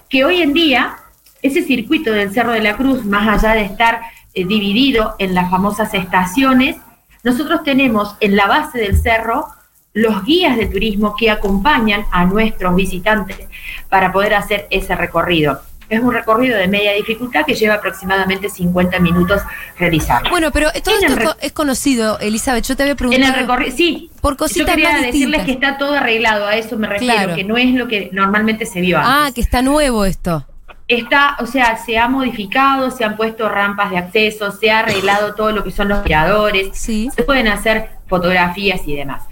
que 0.08 0.24
hoy 0.24 0.42
en 0.42 0.52
día 0.52 0.96
ese 1.42 1.62
circuito 1.62 2.12
del 2.12 2.32
Cerro 2.32 2.52
de 2.52 2.60
la 2.60 2.76
Cruz, 2.76 3.04
más 3.04 3.28
allá 3.28 3.54
de 3.54 3.62
estar 3.62 4.00
eh, 4.34 4.44
dividido 4.44 5.14
en 5.18 5.34
las 5.34 5.48
famosas 5.48 5.94
estaciones, 5.94 6.76
nosotros 7.22 7.62
tenemos 7.62 8.16
en 8.20 8.34
la 8.34 8.46
base 8.46 8.78
del 8.78 8.96
cerro 8.96 9.46
los 9.92 10.24
guías 10.24 10.56
de 10.56 10.66
turismo 10.66 11.14
que 11.16 11.30
acompañan 11.30 12.04
a 12.10 12.24
nuestros 12.24 12.74
visitantes 12.74 13.48
para 13.88 14.12
poder 14.12 14.34
hacer 14.34 14.66
ese 14.70 14.94
recorrido. 14.94 15.60
Es 15.88 16.00
un 16.00 16.12
recorrido 16.12 16.58
de 16.58 16.68
media 16.68 16.92
dificultad 16.92 17.44
que 17.46 17.54
lleva 17.54 17.74
aproximadamente 17.74 18.50
50 18.50 18.98
minutos 18.98 19.40
realizarlo. 19.78 20.28
Bueno, 20.30 20.50
pero 20.52 20.70
todo 20.84 20.96
En 20.98 21.04
esto 21.04 21.20
es, 21.20 21.28
co- 21.28 21.36
es 21.40 21.52
conocido, 21.52 22.18
Elizabeth. 22.20 22.64
Yo 22.66 22.76
te 22.76 22.82
había 22.82 22.92
En 22.92 22.96
preguntado. 22.98 23.32
el 23.34 23.40
recorrido, 23.40 23.76
sí. 23.76 24.10
Por 24.20 24.34
Yo 24.34 24.36
cositas 24.38 24.74
quería 24.74 24.92
más 24.92 25.02
decirles 25.02 25.44
que 25.44 25.52
está 25.52 25.78
todo 25.78 25.94
arreglado, 25.94 26.46
a 26.46 26.56
eso 26.56 26.76
me 26.76 26.88
refiero, 26.88 27.14
Claro. 27.14 27.34
que 27.34 27.44
no 27.44 27.56
es 27.56 27.72
lo 27.74 27.88
que 27.88 28.10
normalmente 28.12 28.66
se 28.66 28.80
vio 28.82 28.98
antes. 28.98 29.12
Ah, 29.14 29.30
que 29.34 29.40
está 29.40 29.62
nuevo 29.62 30.04
esto. 30.04 30.44
Está, 30.88 31.36
o 31.40 31.46
sea, 31.46 31.76
se 31.76 31.98
ha 31.98 32.08
modificado, 32.08 32.90
se 32.90 33.04
han 33.04 33.16
puesto 33.16 33.48
rampas 33.48 33.90
de 33.90 33.98
acceso, 33.98 34.50
se 34.52 34.70
ha 34.70 34.80
arreglado 34.80 35.34
todo 35.36 35.52
lo 35.52 35.62
que 35.64 35.70
son 35.70 35.88
los 35.88 36.02
miradores, 36.04 36.68
se 36.78 37.10
pueden 37.26 37.48
hacer 37.48 37.90
fotografías 38.08 38.80
y 38.86 38.96
demás. 38.96 39.22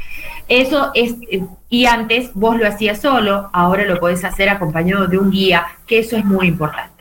Eso 0.48 0.92
es, 0.94 1.16
eh, 1.30 1.42
y 1.68 1.86
antes 1.86 2.30
vos 2.34 2.56
lo 2.56 2.66
hacías 2.66 3.00
solo, 3.00 3.50
ahora 3.52 3.84
lo 3.84 3.98
podés 3.98 4.24
hacer 4.24 4.48
acompañado 4.48 5.08
de 5.08 5.18
un 5.18 5.30
guía, 5.30 5.66
que 5.86 5.98
eso 5.98 6.16
es 6.16 6.24
muy 6.24 6.46
importante. 6.46 6.92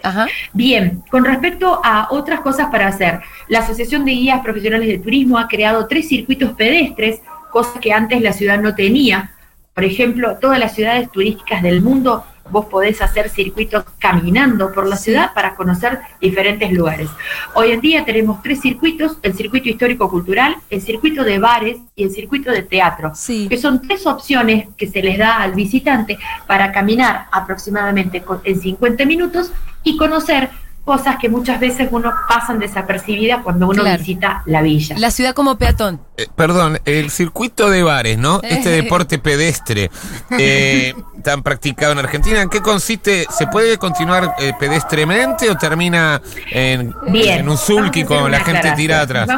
Bien, 0.53 1.03
con 1.09 1.25
respecto 1.25 1.79
a 1.83 2.07
otras 2.11 2.41
cosas 2.41 2.69
para 2.71 2.87
hacer, 2.87 3.21
la 3.47 3.59
Asociación 3.59 4.05
de 4.05 4.11
Guías 4.11 4.41
Profesionales 4.41 4.87
de 4.87 4.99
Turismo 4.99 5.37
ha 5.37 5.47
creado 5.47 5.87
tres 5.87 6.07
circuitos 6.07 6.53
pedestres, 6.53 7.21
cosa 7.51 7.79
que 7.79 7.91
antes 7.91 8.21
la 8.21 8.33
ciudad 8.33 8.59
no 8.59 8.75
tenía. 8.75 9.31
Por 9.73 9.83
ejemplo, 9.83 10.37
todas 10.39 10.59
las 10.59 10.73
ciudades 10.73 11.11
turísticas 11.11 11.61
del 11.61 11.81
mundo, 11.81 12.23
vos 12.49 12.65
podés 12.65 13.01
hacer 13.01 13.29
circuitos 13.29 13.83
caminando 13.99 14.71
por 14.71 14.87
la 14.87 14.95
ciudad 14.95 15.33
para 15.33 15.55
conocer 15.55 15.99
diferentes 16.21 16.71
lugares. 16.71 17.09
Hoy 17.53 17.71
en 17.71 17.81
día 17.81 18.05
tenemos 18.05 18.41
tres 18.41 18.61
circuitos, 18.61 19.17
el 19.21 19.33
circuito 19.33 19.69
histórico-cultural, 19.69 20.57
el 20.69 20.81
circuito 20.81 21.23
de 21.23 21.39
bares 21.39 21.77
y 21.95 22.03
el 22.03 22.11
circuito 22.11 22.51
de 22.51 22.63
teatro, 22.63 23.13
que 23.49 23.57
son 23.57 23.81
tres 23.81 24.05
opciones 24.05 24.67
que 24.77 24.87
se 24.87 25.01
les 25.01 25.17
da 25.17 25.37
al 25.37 25.53
visitante 25.53 26.17
para 26.47 26.71
caminar 26.71 27.27
aproximadamente 27.31 28.23
en 28.43 28.61
50 28.61 29.05
minutos 29.05 29.51
y 29.83 29.97
conocer 29.97 30.49
cosas 30.85 31.17
que 31.19 31.27
muchas 31.29 31.59
veces 31.59 31.89
uno 31.91 32.13
pasan 32.29 32.59
desapercibidas 32.59 33.41
cuando 33.41 33.67
uno 33.67 33.81
Claro. 33.81 33.97
visita 33.97 34.43
la 34.45 34.61
villa. 34.61 34.95
La 34.99 35.09
ciudad 35.09 35.33
como 35.33 35.57
peatón. 35.57 35.99
Eh, 36.15 36.27
perdón, 36.35 36.79
el 36.85 37.09
circuito 37.09 37.71
de 37.71 37.81
bares, 37.81 38.19
¿no? 38.19 38.39
Este 38.43 38.69
deporte 38.69 39.17
pedestre 39.17 39.89
eh, 40.37 40.93
tan 41.23 41.41
practicado 41.41 41.91
en 41.93 41.97
Argentina, 41.99 42.39
¿en 42.41 42.49
qué 42.49 42.61
consiste? 42.61 43.25
¿Se 43.31 43.47
puede 43.47 43.79
continuar 43.79 44.35
eh, 44.39 44.53
pedestremente 44.59 45.49
o 45.49 45.57
termina 45.57 46.21
en, 46.51 46.93
Bien. 47.07 47.39
en 47.39 47.49
un 47.49 47.57
sulky 47.57 48.03
con 48.03 48.29
la 48.31 48.41
gente 48.41 48.71
tirada 48.73 49.01
atrás? 49.01 49.29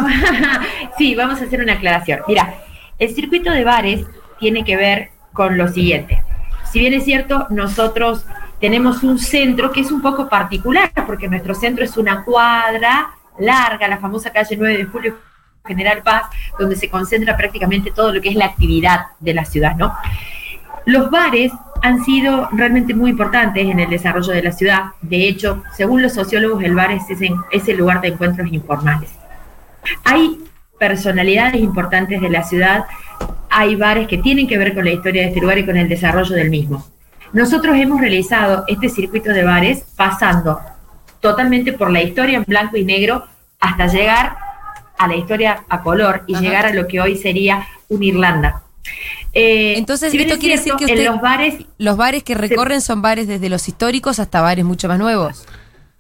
sí, 0.98 1.16
vamos 1.16 1.40
a 1.42 1.46
hacer 1.46 1.62
una 1.62 1.74
aclaración. 1.74 2.20
Mira, 2.28 2.56
el 3.00 3.16
circuito 3.16 3.52
de 3.52 3.64
bares 3.64 4.06
tiene 4.38 4.66
que 4.66 4.76
ver 4.76 5.12
con 5.32 5.58
lo 5.58 5.70
siguiente. 5.72 6.22
Si 6.72 6.80
bien 6.80 6.94
es 6.94 7.06
cierto, 7.06 7.48
nosotros 7.50 8.26
tenemos 8.60 9.04
un 9.04 9.20
centro 9.20 9.72
que 9.72 9.82
es 9.82 9.92
un 9.92 10.02
poco 10.02 10.28
particular, 10.28 10.92
porque 11.06 11.28
nuestro 11.28 11.54
centro 11.54 11.84
es 11.84 11.98
una 11.98 12.24
cuadra 12.24 13.12
larga, 13.40 13.88
la 13.88 13.98
famosa 13.98 14.32
calle 14.32 14.58
9 14.58 14.78
de 14.78 14.86
Julio 14.86 15.18
General 15.66 16.02
Paz, 16.02 16.24
donde 16.58 16.76
se 16.76 16.90
concentra 16.90 17.38
prácticamente 17.38 17.92
todo 17.92 18.14
lo 18.14 18.22
que 18.22 18.30
es 18.30 18.36
la 18.36 18.46
actividad 18.46 19.08
de 19.20 19.34
la 19.34 19.46
ciudad. 19.46 19.76
Los 20.86 21.12
bares 21.12 21.52
han 21.84 22.04
sido 22.04 22.50
realmente 22.54 22.94
muy 22.94 23.12
importantes 23.12 23.68
en 23.68 23.80
el 23.80 23.90
desarrollo 23.90 24.32
de 24.34 24.42
la 24.42 24.52
ciudad. 24.52 24.86
De 25.02 25.28
hecho, 25.28 25.64
según 25.76 26.02
los 26.02 26.14
sociólogos, 26.14 26.64
el 26.64 26.74
bar 26.74 26.92
es 26.92 27.10
ese, 27.10 27.30
es 27.52 27.68
el 27.68 27.78
lugar 27.78 28.02
de 28.02 28.10
encuentros 28.10 28.52
informales. 28.52 29.12
Hay 30.04 30.40
personalidades 30.80 31.62
importantes 31.62 32.22
de 32.22 32.30
la 32.30 32.44
ciudad, 32.44 32.86
hay 33.50 33.76
bares 33.76 34.08
que 34.08 34.18
tienen 34.18 34.48
que 34.48 34.58
ver 34.58 34.74
con 34.74 34.86
la 34.86 34.92
historia 34.92 35.24
de 35.24 35.28
este 35.30 35.42
lugar 35.42 35.58
y 35.58 35.66
con 35.66 35.78
el 35.78 35.90
desarrollo 35.90 36.36
del 36.36 36.50
mismo. 36.50 36.86
Nosotros 37.34 37.76
hemos 37.78 38.00
realizado 38.00 38.64
este 38.68 38.90
circuito 38.90 39.32
de 39.32 39.44
bares 39.44 39.86
pasando 39.96 40.60
totalmente 41.20 41.74
por 41.74 41.92
la 41.92 42.02
historia 42.02 42.38
en 42.38 42.44
blanco 42.48 42.78
y 42.78 42.86
negro 42.86 43.26
hasta 43.60 43.88
llegar 43.88 44.38
a 44.98 45.08
la 45.08 45.16
historia 45.16 45.64
a 45.70 45.82
color 45.82 46.24
y 46.28 46.36
Ajá. 46.36 46.44
llegar 46.44 46.66
a 46.68 46.74
lo 46.74 46.88
que 46.88 47.00
hoy 47.02 47.18
sería 47.18 47.68
una 47.90 48.06
Irlanda. 48.06 48.62
Eh, 49.34 49.76
Entonces, 49.78 50.12
si 50.12 50.18
esto 50.20 50.34
es 50.36 50.40
quiere 50.40 50.58
cierto, 50.58 50.80
decir 50.80 50.96
que 50.96 51.04
en 51.04 51.12
los 51.12 51.22
bares 51.22 51.56
Los 51.78 51.98
bares 51.98 52.24
que 52.24 52.34
recorren 52.34 52.82
son 52.82 53.02
bares 53.02 53.28
desde 53.28 53.50
los 53.50 53.68
históricos 53.68 54.20
hasta 54.20 54.42
bares 54.42 54.64
mucho 54.66 54.88
más 54.88 54.98
nuevos. 54.98 55.46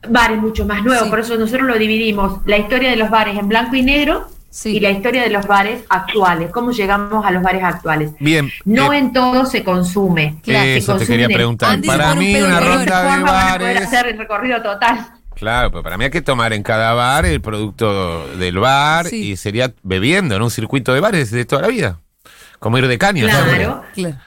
bares 0.10 0.38
mucho 0.39 0.65
más 0.65 0.84
nuevos, 0.84 1.03
Sí. 1.05 1.10
por 1.10 1.19
eso 1.19 1.36
nosotros 1.38 1.67
lo 1.67 1.77
dividimos, 1.77 2.39
la 2.46 2.57
historia 2.57 2.89
de 2.89 2.96
los 2.96 3.10
bares 3.10 3.38
en 3.38 3.48
blanco 3.50 3.75
y 3.75 3.81
negro 3.84 4.27
Sí. 4.50 4.77
y 4.77 4.80
la 4.80 4.89
historia 4.89 5.22
de 5.22 5.30
los 5.30 5.46
bares 5.46 5.84
actuales, 5.89 6.50
cómo 6.51 6.72
llegamos 6.72 7.25
a 7.25 7.32
los 7.32 7.44
bares 7.44 7.63
actuales. 7.63 8.12
Bien. 8.20 8.50
No 8.66 8.94
eh, 8.94 8.98
en 8.98 9.13
todo 9.13 9.46
se 9.46 9.63
consume. 9.63 10.39
Claro, 10.44 10.63
se 10.63 10.77
eso 10.77 10.98
te 10.98 11.06
quería 11.06 11.27
preguntar. 11.27 11.80
Para 11.86 12.13
un 12.13 12.20
mí 12.20 12.34
pedo 12.34 12.48
una 12.48 12.60
ronda 12.60 13.04
de 13.04 13.22
poder 13.22 13.24
bares... 13.24 13.82
hacer 13.82 14.08
el 14.08 14.18
recorrido 14.18 14.62
total. 14.62 15.08
Claro, 15.36 15.70
pero 15.70 15.84
para 15.84 15.98
mí 15.98 16.06
hay 16.06 16.10
que 16.10 16.22
tomar 16.24 16.54
en 16.54 16.63
cada 16.63 16.94
bar 16.94 17.25
el 17.25 17.42
producto 17.42 18.27
del 18.38 18.58
bar 18.58 19.06
Sí. 19.06 19.32
y 19.34 19.38
sería 19.38 19.72
bebiendo 19.84 20.36
en 20.36 20.42
un 20.42 20.50
circuito 20.50 20.94
de 20.94 21.00
bares 21.00 21.30
de 21.30 21.46
toda 21.46 21.62
la 21.63 21.68
vida. 21.68 22.00
Como 22.60 22.80
ir 22.80 22.88
de 22.88 22.98
caña. 22.98 23.24
Claro. 23.25 23.84
Claro. 23.94 24.18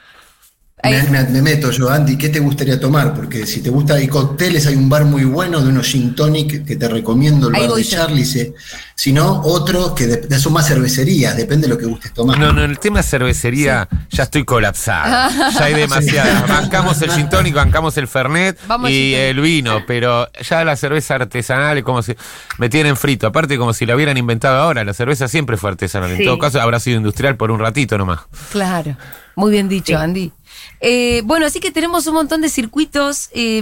Me, 0.83 0.95
Ahí- 0.97 1.07
me- 1.09 1.23
me 1.25 1.41
meto 1.43 1.69
yo, 1.69 1.89
Andy, 1.91 2.17
¿qué 2.17 2.29
te 2.29 2.39
gustaría 2.39 2.79
tomar? 2.79 3.13
Porque 3.13 3.45
si 3.45 3.61
te 3.61 3.69
gusta, 3.69 3.93
hay 3.95 4.07
cócteles, 4.07 4.65
hay 4.65 4.75
un 4.75 4.89
bar 4.89 5.05
muy 5.05 5.25
bueno 5.25 5.61
de 5.61 5.69
unos 5.69 5.85
gin 5.87 6.15
tonic 6.15 6.65
que 6.65 6.75
te 6.75 6.87
recomiendo, 6.87 7.49
el 7.49 7.55
Ahí 7.55 7.67
bar 7.67 7.75
de 7.77 7.83
yo. 7.83 7.89
Charlie. 7.91 8.25
Se- 8.25 8.53
Si 8.95 9.11
no, 9.13 9.41
otro 9.41 9.95
que 9.95 10.05
de, 10.07 10.17
de- 10.17 10.39
son 10.39 10.53
más 10.53 10.67
cervecerías, 10.67 11.35
depende 11.35 11.67
de 11.67 11.73
lo 11.73 11.79
que 11.79 11.85
gustes 11.87 12.13
tomar. 12.13 12.37
No, 12.39 12.51
no, 12.53 12.63
en 12.63 12.69
el 12.71 12.79
tema 12.79 13.01
cervecería 13.03 13.87
ya 14.09 14.23
estoy 14.23 14.43
colapsado. 14.45 15.29
Ya 15.57 15.65
hay 15.65 15.73
demasiadas. 15.73 16.47
Bancamos 16.47 17.01
el 17.01 17.11
gin 17.11 17.29
tonic, 17.29 17.53
bancamos 17.55 17.97
el 17.97 18.07
fernet 18.07 18.57
Vamos 18.67 18.89
y 18.91 19.13
el 19.15 19.39
vino, 19.39 19.83
pero 19.87 20.27
ya 20.47 20.63
la 20.63 20.75
cerveza 20.75 21.15
artesanal 21.15 21.77
es 21.79 21.83
como 21.83 22.01
si 22.03 22.15
me 22.57 22.69
tienen 22.69 22.95
frito. 22.95 23.27
Aparte, 23.27 23.57
como 23.57 23.73
si 23.73 23.85
la 23.85 23.95
hubieran 23.95 24.17
inventado 24.17 24.57
ahora. 24.61 24.83
La 24.83 24.93
cerveza 24.93 25.27
siempre 25.27 25.57
fue 25.57 25.69
artesanal. 25.71 26.11
En 26.11 26.17
Sí. 26.17 26.25
todo 26.25 26.37
caso, 26.39 26.59
habrá 26.61 26.79
sido 26.79 26.97
industrial 26.97 27.37
por 27.37 27.49
un 27.51 27.59
ratito 27.59 27.97
nomás. 27.97 28.19
Claro, 28.51 28.95
muy 29.35 29.51
bien 29.51 29.67
dicho, 29.67 29.97
Andy. 29.97 30.31
Eh, 30.79 31.21
bueno, 31.25 31.45
así 31.45 31.59
que 31.59 31.71
tenemos 31.71 32.07
un 32.07 32.15
montón 32.15 32.41
de 32.41 32.49
circuitos. 32.49 33.29
eh, 33.33 33.61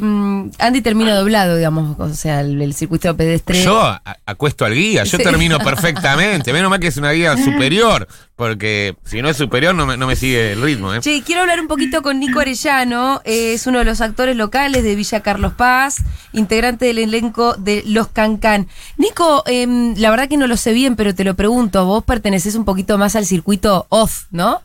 Andy 0.59 0.81
termina 0.81 1.15
doblado, 1.15 1.57
digamos, 1.57 1.99
o 1.99 2.13
sea, 2.13 2.41
el, 2.41 2.61
el 2.61 2.73
circuito 2.73 3.15
pedestre. 3.17 3.61
Yo 3.61 3.79
a- 3.81 4.01
acuesto 4.25 4.63
al 4.65 4.73
guía, 4.73 5.03
yo 5.03 5.17
Sí. 5.17 5.23
termino 5.23 5.59
perfectamente. 5.63 6.53
Menos 6.53 6.69
mal 6.69 6.79
que 6.79 6.87
es 6.87 6.97
una 6.97 7.11
guía 7.11 7.35
superior, 7.37 8.07
porque 8.35 8.95
si 9.05 9.21
no 9.21 9.29
es 9.29 9.35
superior 9.37 9.75
no 9.75 9.85
me, 9.85 9.97
no 9.97 10.07
me 10.07 10.15
sigue 10.15 10.53
el 10.53 10.61
ritmo. 10.61 10.93
¿eh? 10.93 10.99
Che, 11.01 11.21
quiero 11.23 11.41
hablar 11.41 11.59
un 11.59 11.67
poquito 11.67 12.01
con 12.01 12.19
Nico 12.19 12.39
Arellano, 12.39 13.21
eh, 13.25 13.53
es 13.53 13.67
uno 13.67 13.79
de 13.79 13.85
los 13.85 13.99
actores 14.01 14.35
locales 14.37 14.83
de 14.83 14.95
Villa 14.95 15.19
Carlos 15.21 15.53
Paz, 15.53 15.97
integrante 16.31 16.85
del 16.85 16.99
elenco 16.99 17.55
de 17.55 17.83
Los 17.85 18.07
Cancán. 18.07 18.67
Nico, 18.97 19.43
em, 19.45 19.93
la 19.97 20.09
verdad 20.09 20.29
que 20.29 20.37
no 20.37 20.47
lo 20.47 20.55
sé 20.57 20.71
bien, 20.73 20.95
pero 20.95 21.13
te 21.13 21.23
lo 21.25 21.35
pregunto, 21.35 21.85
vos 21.85 22.03
perteneces 22.03 22.55
un 22.55 22.63
poquito 22.65 22.97
más 22.97 23.15
al 23.17 23.25
circuito 23.25 23.87
off, 23.89 24.23
¿no? 24.31 24.61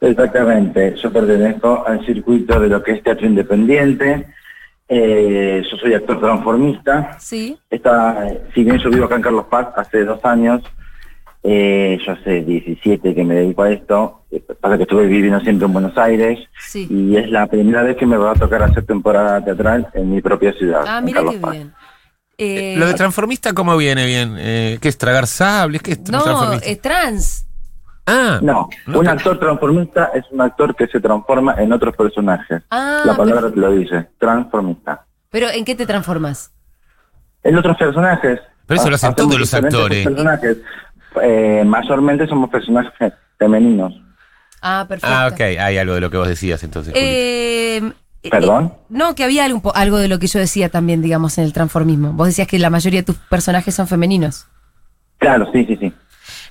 Exactamente, 0.00 0.94
yo 1.02 1.12
pertenezco 1.12 1.84
al 1.86 2.04
circuito 2.04 2.60
de 2.60 2.68
lo 2.68 2.82
que 2.82 2.92
es 2.92 3.02
teatro 3.02 3.26
independiente, 3.26 4.26
eh, 4.88 5.62
yo 5.70 5.76
soy 5.78 5.94
actor 5.94 6.20
transformista, 6.20 7.16
Sí. 7.18 7.56
Esta, 7.70 8.26
si 8.54 8.64
bien 8.64 8.78
yo 8.78 8.90
vivo 8.90 9.06
acá 9.06 9.16
en 9.16 9.22
Carlos 9.22 9.46
Paz 9.50 9.68
hace 9.76 10.04
dos 10.04 10.22
años, 10.24 10.62
eh, 11.42 11.98
yo 12.04 12.12
hace 12.12 12.42
17 12.42 13.14
que 13.14 13.24
me 13.24 13.34
dedico 13.34 13.62
a 13.62 13.70
esto, 13.70 14.22
eh, 14.30 14.42
pasa 14.60 14.76
que 14.76 14.82
estuve 14.84 15.06
viviendo 15.06 15.40
siempre 15.40 15.66
en 15.66 15.72
Buenos 15.72 15.96
Aires 15.96 16.38
Sí. 16.58 16.86
y 16.90 17.16
es 17.16 17.30
la 17.30 17.46
primera 17.46 17.82
vez 17.82 17.96
que 17.96 18.06
me 18.06 18.16
va 18.16 18.32
a 18.32 18.34
tocar 18.34 18.62
hacer 18.62 18.84
temporada 18.84 19.42
teatral 19.44 19.88
en 19.94 20.10
mi 20.10 20.20
propia 20.20 20.52
ciudad. 20.52 20.84
Ah, 20.86 20.98
en 20.98 21.04
mira 21.04 21.16
Carlos 21.18 21.34
qué 21.34 21.40
Paz. 21.40 21.52
bien. 21.52 21.72
Eh, 22.36 22.74
Lo 22.78 22.86
de 22.86 22.94
transformista, 22.94 23.52
¿cómo 23.52 23.76
viene 23.76 24.06
bien? 24.06 24.34
Eh, 24.38 24.78
¿Qué 24.80 24.88
es 24.88 24.98
tragar 24.98 25.26
sables? 25.26 25.82
¿Qué 25.82 25.92
es 25.92 26.00
no, 26.10 26.22
transformista? 26.22 26.66
es 26.68 26.80
trans. 26.80 27.46
Ah, 28.06 28.38
No, 28.42 28.68
No, 28.86 29.00
un 29.00 29.08
actor 29.08 29.38
transformista 29.38 30.10
es 30.14 30.24
un 30.30 30.40
actor 30.40 30.74
que 30.74 30.86
se 30.86 31.00
transforma 31.00 31.54
en 31.58 31.72
otros 31.72 31.96
personajes. 31.96 32.62
Ah, 32.70 33.02
la 33.04 33.16
palabra 33.16 33.42
pero, 33.42 33.52
te 33.52 33.60
lo 33.60 33.70
dice, 33.72 34.08
transformista. 34.18 35.04
pero 35.30 35.48
¿en 35.50 35.64
qué 35.64 35.74
te 35.74 35.86
transformas? 35.86 36.52
En 37.42 37.56
otros 37.56 37.76
personajes. 37.76 38.40
Pero 38.66 38.80
eso 38.80 38.88
lo 38.88 38.96
hacen 38.96 39.14
todos 39.14 39.38
los 39.38 39.52
actores. 39.52 40.04
Personajes. 40.06 40.58
Eh, 41.22 41.62
mayormente 41.66 42.26
somos 42.26 42.50
personajes 42.50 43.12
femeninos. 43.38 43.92
Ah, 44.62 44.86
perfecto. 44.88 45.14
ah, 45.14 45.28
ok, 45.30 45.40
hay 45.40 45.76
algo 45.76 45.94
de 45.94 46.00
lo 46.00 46.10
que 46.10 46.16
vos 46.16 46.26
decías 46.26 46.62
entonces. 46.64 46.94
Eh, 46.96 47.82
eh, 48.22 48.30
¿Perdón? 48.30 48.72
no, 48.88 49.14
que 49.14 49.22
había 49.22 49.44
algo, 49.44 49.74
algo 49.76 49.98
de 49.98 50.08
lo 50.08 50.18
que 50.18 50.26
yo 50.26 50.38
decía 50.38 50.70
también, 50.70 51.02
digamos, 51.02 51.36
en 51.36 51.44
el 51.44 51.52
transformismo. 51.52 52.14
Vos 52.14 52.28
decías 52.28 52.48
que 52.48 52.58
la 52.58 52.70
mayoría 52.70 53.00
de 53.00 53.04
tus 53.04 53.16
personajes 53.16 53.74
son 53.74 53.86
femeninos. 53.86 54.46
Claro, 55.18 55.46
sí, 55.52 55.66
sí, 55.66 55.76
sí. 55.76 55.92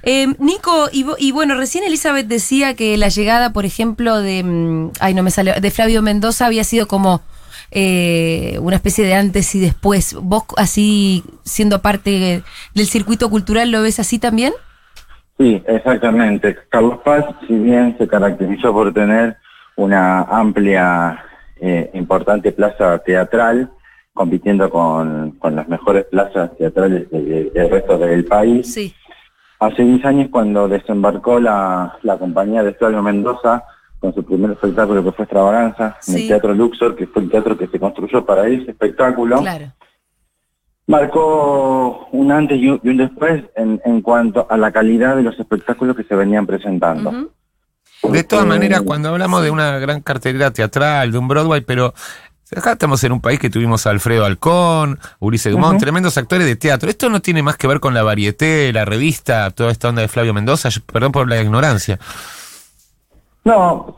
Eh, 0.04 0.28
Nico, 0.40 0.90
y, 0.92 1.06
y 1.18 1.32
bueno, 1.32 1.56
recién 1.56 1.84
Elizabeth 1.86 2.28
decía 2.28 2.74
que 2.74 2.98
la 2.98 3.08
llegada, 3.08 3.54
por 3.54 3.66
ejemplo, 3.66 4.22
de. 4.22 4.44
mm, 4.44 4.92
Ay, 5.00 5.14
no 5.14 5.24
me 5.24 5.32
sale. 5.32 5.54
De 5.62 5.72
Flavio 5.72 6.02
Mendoza 6.02 6.46
había 6.46 6.64
sido 6.66 6.88
como 6.88 7.22
eh, 7.72 8.58
una 8.62 8.76
especie 8.76 9.06
de 9.06 9.16
antes 9.16 9.56
y 9.56 9.60
después. 9.60 10.16
¿Vos, 10.22 10.44
así, 10.58 11.24
siendo 11.44 11.82
parte 11.82 12.44
del 12.76 12.86
circuito 12.88 13.30
cultural, 13.30 13.72
lo 13.72 13.82
ves 13.82 14.00
así 14.00 14.20
también? 14.20 14.54
Sí, 15.40 15.64
exactamente. 15.68 16.56
Carlos 16.70 17.00
Paz, 17.04 17.26
si 17.48 17.54
bien 17.56 17.96
se 17.98 18.08
caracterizó 18.08 18.72
por 18.74 18.94
tener 18.94 19.38
una 19.78 20.22
amplia, 20.24 21.24
eh, 21.62 21.90
importante 21.94 22.52
plaza 22.52 23.00
teatral, 23.00 23.72
compitiendo 24.14 24.70
con, 24.70 25.32
con 25.40 25.56
las 25.56 25.68
mejores 25.68 26.06
plazas 26.06 26.52
teatrales 26.58 27.10
de- 27.10 27.22
de- 27.24 27.50
del 27.52 27.70
resto 27.72 27.98
del 27.98 28.26
país, 28.26 28.72
Sí. 28.72 28.94
Hace 29.66 29.84
10 29.84 30.06
años 30.06 30.28
cuando 30.32 30.68
desembarcó 30.68 31.40
la, 31.40 31.98
la 32.04 32.18
compañía 32.18 32.64
de 32.64 32.74
Flavio 32.74 33.02
Mendoza 33.02 33.64
con 34.00 34.14
su 34.14 34.24
primer 34.24 34.52
espectáculo 34.52 35.04
que 35.04 35.12
fue 35.14 35.24
Extravaganza, 35.24 35.98
en 36.08 36.16
el 36.16 36.28
Teatro 36.28 36.54
Luxor, 36.54 36.96
que 36.96 37.08
fue 37.08 37.22
el 37.24 37.30
teatro 37.30 37.58
que 37.58 37.68
se 37.68 37.80
construyó 37.80 38.26
para 38.26 38.48
ese 38.48 38.72
espectáculo. 38.72 39.40
Claro. 39.42 39.72
marcó 40.88 42.08
un 42.12 42.32
antes 42.32 42.58
y 42.60 42.68
un, 42.68 42.98
después 42.98 43.44
en, 43.56 43.82
en 43.86 44.02
cuanto 44.02 44.46
a 44.50 44.58
la 44.58 44.72
calidad 44.72 45.16
de 45.16 45.24
los 45.24 45.40
espectáculos 45.40 45.96
que 45.96 46.04
se 46.04 46.16
venían 46.16 46.46
presentando. 46.46 47.30
De 48.04 48.24
todas 48.26 48.44
Eh, 48.46 48.50
maneras, 48.50 48.82
cuando 48.82 49.10
hablamos 49.10 49.42
de 49.42 49.52
una 49.52 49.80
gran 49.80 50.02
cartelera 50.02 50.52
teatral, 50.52 51.12
de 51.12 51.18
un 51.18 51.28
Broadway, 51.30 51.62
pero 51.62 51.94
acá 52.58 52.74
estamos 52.74 53.04
en 53.04 53.12
un 53.12 53.22
país 53.22 53.40
que 53.40 53.50
tuvimos 53.50 53.86
a 53.86 53.90
Alfredo 53.92 54.26
Alcón, 54.26 55.00
Ulises 55.20 55.52
Dumont, 55.52 55.80
tremendos 55.80 56.18
actores 56.18 56.46
de 56.46 56.56
teatro. 56.56 56.90
Esto 56.90 57.10
no 57.10 57.20
tiene 57.22 57.42
más 57.44 57.58
que 57.58 57.68
ver 57.68 57.80
con 57.80 57.94
la 57.94 58.04
varieté, 58.04 58.72
la 58.74 58.86
revista, 58.86 59.50
toda 59.52 59.72
esta 59.72 59.90
onda 59.90 60.02
de 60.02 60.08
Flavio 60.08 60.34
Mendoza. 60.34 60.70
Yo- 60.70 60.82
perdón 60.92 61.12
por 61.12 61.28
la 61.30 61.42
ignorancia. 61.42 62.00
No, 63.46 63.98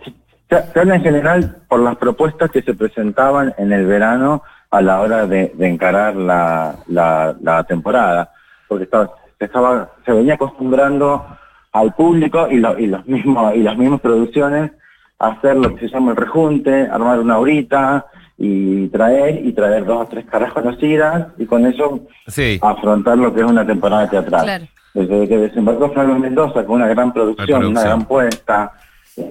se, 0.49 0.63
se 0.73 0.79
habla 0.79 0.95
en 0.95 1.03
general 1.03 1.57
por 1.67 1.79
las 1.81 1.95
propuestas 1.97 2.49
que 2.51 2.61
se 2.61 2.73
presentaban 2.73 3.53
en 3.57 3.71
el 3.71 3.85
verano 3.85 4.43
a 4.71 4.81
la 4.81 4.99
hora 5.01 5.25
de, 5.27 5.51
de 5.55 5.67
encarar 5.67 6.15
la, 6.15 6.75
la, 6.87 7.35
la 7.41 7.63
temporada, 7.63 8.31
porque 8.67 8.85
estaba, 8.85 9.11
se, 9.37 9.45
estaba, 9.45 9.89
se 10.05 10.11
venía 10.11 10.33
acostumbrando 10.33 11.25
al 11.71 11.93
público 11.93 12.47
y, 12.49 12.57
lo- 12.57 12.77
y 12.79 12.87
los 12.87 13.05
mismos 13.05 13.53
y 13.55 13.59
las 13.59 13.77
mismas 13.77 14.01
producciones 14.01 14.71
a 15.19 15.27
hacer 15.27 15.55
lo 15.55 15.73
que 15.75 15.87
se 15.87 15.93
llama 15.93 16.11
el 16.11 16.17
rejunte, 16.17 16.87
armar 16.89 17.19
una 17.19 17.37
horita 17.37 18.05
y 18.38 18.88
traer 18.89 19.45
y 19.45 19.54
traer 19.54 19.86
dos 19.86 20.02
o 20.04 20.06
tres 20.08 20.26
caras 20.26 20.52
conocidas 20.54 21.28
y 21.38 21.45
con 21.45 21.65
eso 21.65 22.02
Sí. 22.28 22.60
afrontar 22.62 23.17
lo 23.17 23.34
que 23.34 23.41
es 23.41 23.45
una 23.45 23.65
temporada 23.65 24.10
teatral. 24.10 24.43
Claro. 24.43 24.65
Desde 24.93 25.28
que 25.28 25.38
desembarcó 25.38 25.89
Flavio 25.91 26.15
Mendoza 26.19 26.65
con 26.65 26.76
una 26.78 26.88
gran 26.88 27.12
producción, 27.13 27.45
producción. 27.48 27.71
una 27.71 27.82
gran 27.82 28.06
puesta, 28.06 28.71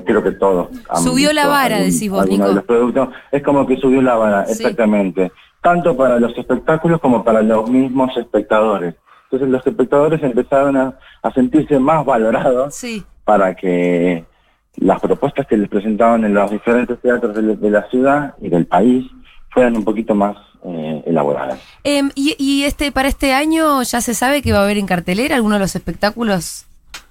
creo 0.05 0.23
que 0.23 0.33
todos. 0.33 0.69
han 0.89 1.03
Subió 1.03 1.33
la 1.33 1.47
vara, 1.47 1.79
decís 1.79 2.11
vos, 2.11 2.27
Nico. 2.27 2.49
de 2.49 2.55
los 2.57 2.65
productos. 2.65 3.09
Es 3.33 3.43
como 3.43 3.67
que 3.67 3.77
subió 3.77 4.01
la 4.03 4.15
vara, 4.15 4.47
Sí. 4.47 4.53
exactamente. 4.63 5.33
Tanto 5.63 5.97
para 5.97 6.19
los 6.19 6.37
espectáculos 6.37 7.01
como 7.01 7.25
para 7.25 7.41
los 7.43 7.69
mismos 7.71 8.15
espectadores. 8.17 8.95
Entonces 9.25 9.49
los 9.49 9.67
espectadores 9.67 10.23
empezaron 10.23 10.77
a, 10.77 10.99
a 11.23 11.31
sentirse 11.33 11.79
más 11.79 12.05
valorados 12.05 12.75
Sí. 12.75 13.03
para 13.25 13.55
que 13.55 14.25
las 14.77 15.01
propuestas 15.01 15.47
que 15.47 15.57
les 15.57 15.69
presentaban 15.69 16.25
en 16.25 16.35
los 16.35 16.51
diferentes 16.51 16.99
teatros 17.01 17.35
de, 17.35 17.57
de 17.57 17.71
la 17.71 17.89
ciudad 17.91 18.35
y 18.41 18.49
del 18.49 18.67
país 18.67 19.05
fueran 19.51 19.77
un 19.77 19.85
poquito 19.85 20.15
más 20.15 20.37
eh, 20.65 21.03
elaboradas. 21.07 21.61
Em, 21.85 22.11
y, 22.15 22.35
y 22.39 22.65
este 22.65 22.91
para 22.91 23.09
este 23.09 23.33
año 23.33 23.83
ya 23.83 24.01
se 24.01 24.15
sabe 24.15 24.43
que 24.43 24.53
va 24.53 24.61
a 24.61 24.65
haber 24.65 24.79
en 24.79 24.87
cartelera 24.87 25.37
alguno 25.37 25.55
de 25.55 25.61
los 25.61 25.77
espectáculos 25.77 26.67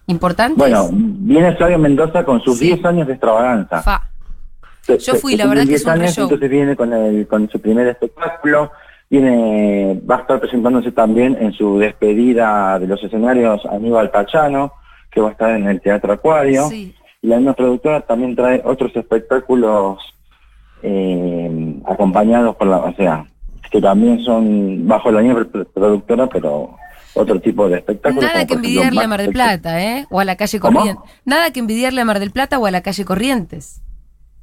importantes. 0.08 0.58
Bueno, 0.58 0.90
viene 0.92 1.56
Flavio 1.56 1.80
Mendoza 1.80 2.26
con 2.26 2.42
sus 2.42 2.58
Sí. 2.58 2.66
10 2.68 2.86
años 2.86 3.08
de 3.08 3.14
extravaganza. 3.14 3.82
Fa. 3.82 4.10
Se- 4.82 4.98
Yo 4.98 5.16
fui, 5.16 5.32
se 5.34 5.38
la 5.38 5.46
verdad 5.48 5.64
que 5.66 5.76
es 5.76 5.84
10 5.84 5.86
un 5.86 5.92
años, 5.92 6.06
re-show. 6.08 6.24
entonces 6.26 6.50
viene 6.50 6.76
con, 6.76 6.92
el, 6.92 7.26
con 7.28 7.50
su 7.50 7.62
primer 7.62 7.88
espectáculo, 7.88 8.72
viene, 9.10 10.02
va 10.10 10.18
a 10.18 10.20
estar 10.20 10.40
presentándose 10.42 10.92
también 10.92 11.38
en 11.40 11.54
su 11.54 11.80
despedida 11.80 12.78
de 12.80 12.88
los 12.88 13.02
escenarios 13.02 13.66
Aníbal 13.66 14.10
Pachano, 14.12 14.74
que 15.10 15.22
va 15.22 15.30
a 15.30 15.32
estar 15.32 15.52
en 15.52 15.68
el 15.70 15.80
Teatro 15.80 16.12
Acuario. 16.12 16.68
Sí. 16.68 16.94
Y 17.24 17.28
la 17.28 17.38
misma 17.38 17.54
productora 17.54 18.02
también 18.02 18.36
trae 18.36 18.62
otros 18.64 18.96
espectáculos 18.96 19.98
eh, 20.84 21.76
acompañados 21.86 22.56
por 22.58 22.68
la, 22.68 22.78
o 22.78 22.94
sea, 22.96 23.26
que 23.72 23.82
también 23.82 24.20
son 24.24 24.88
bajo 24.88 25.10
la 25.12 25.22
misma 25.22 25.40
pr- 25.40 25.66
productora, 25.74 26.28
pero 26.28 26.76
otro 27.16 27.40
tipo 27.40 27.70
de 27.70 27.78
espectáculos. 27.78 28.24
Nada 28.26 28.46
que 28.46 28.56
envidiarle 28.56 29.02
a 29.02 29.08
Mar 29.08 29.22
del 29.22 29.32
Plata, 29.32 29.82
¿eh? 29.82 30.06
O 30.10 30.20
a 30.20 30.26
la 30.26 30.36
calle. 30.36 30.60
Corrientes. 30.60 30.98
Nada 31.26 31.52
que 31.52 31.60
envidiarle 31.62 32.02
a 32.02 32.06
Mar 32.06 32.20
del 32.20 32.32
Plata 32.32 32.60
o 32.60 32.66
a 32.66 32.72
la 32.72 32.82
calle 32.82 33.06
Corrientes. 33.06 33.82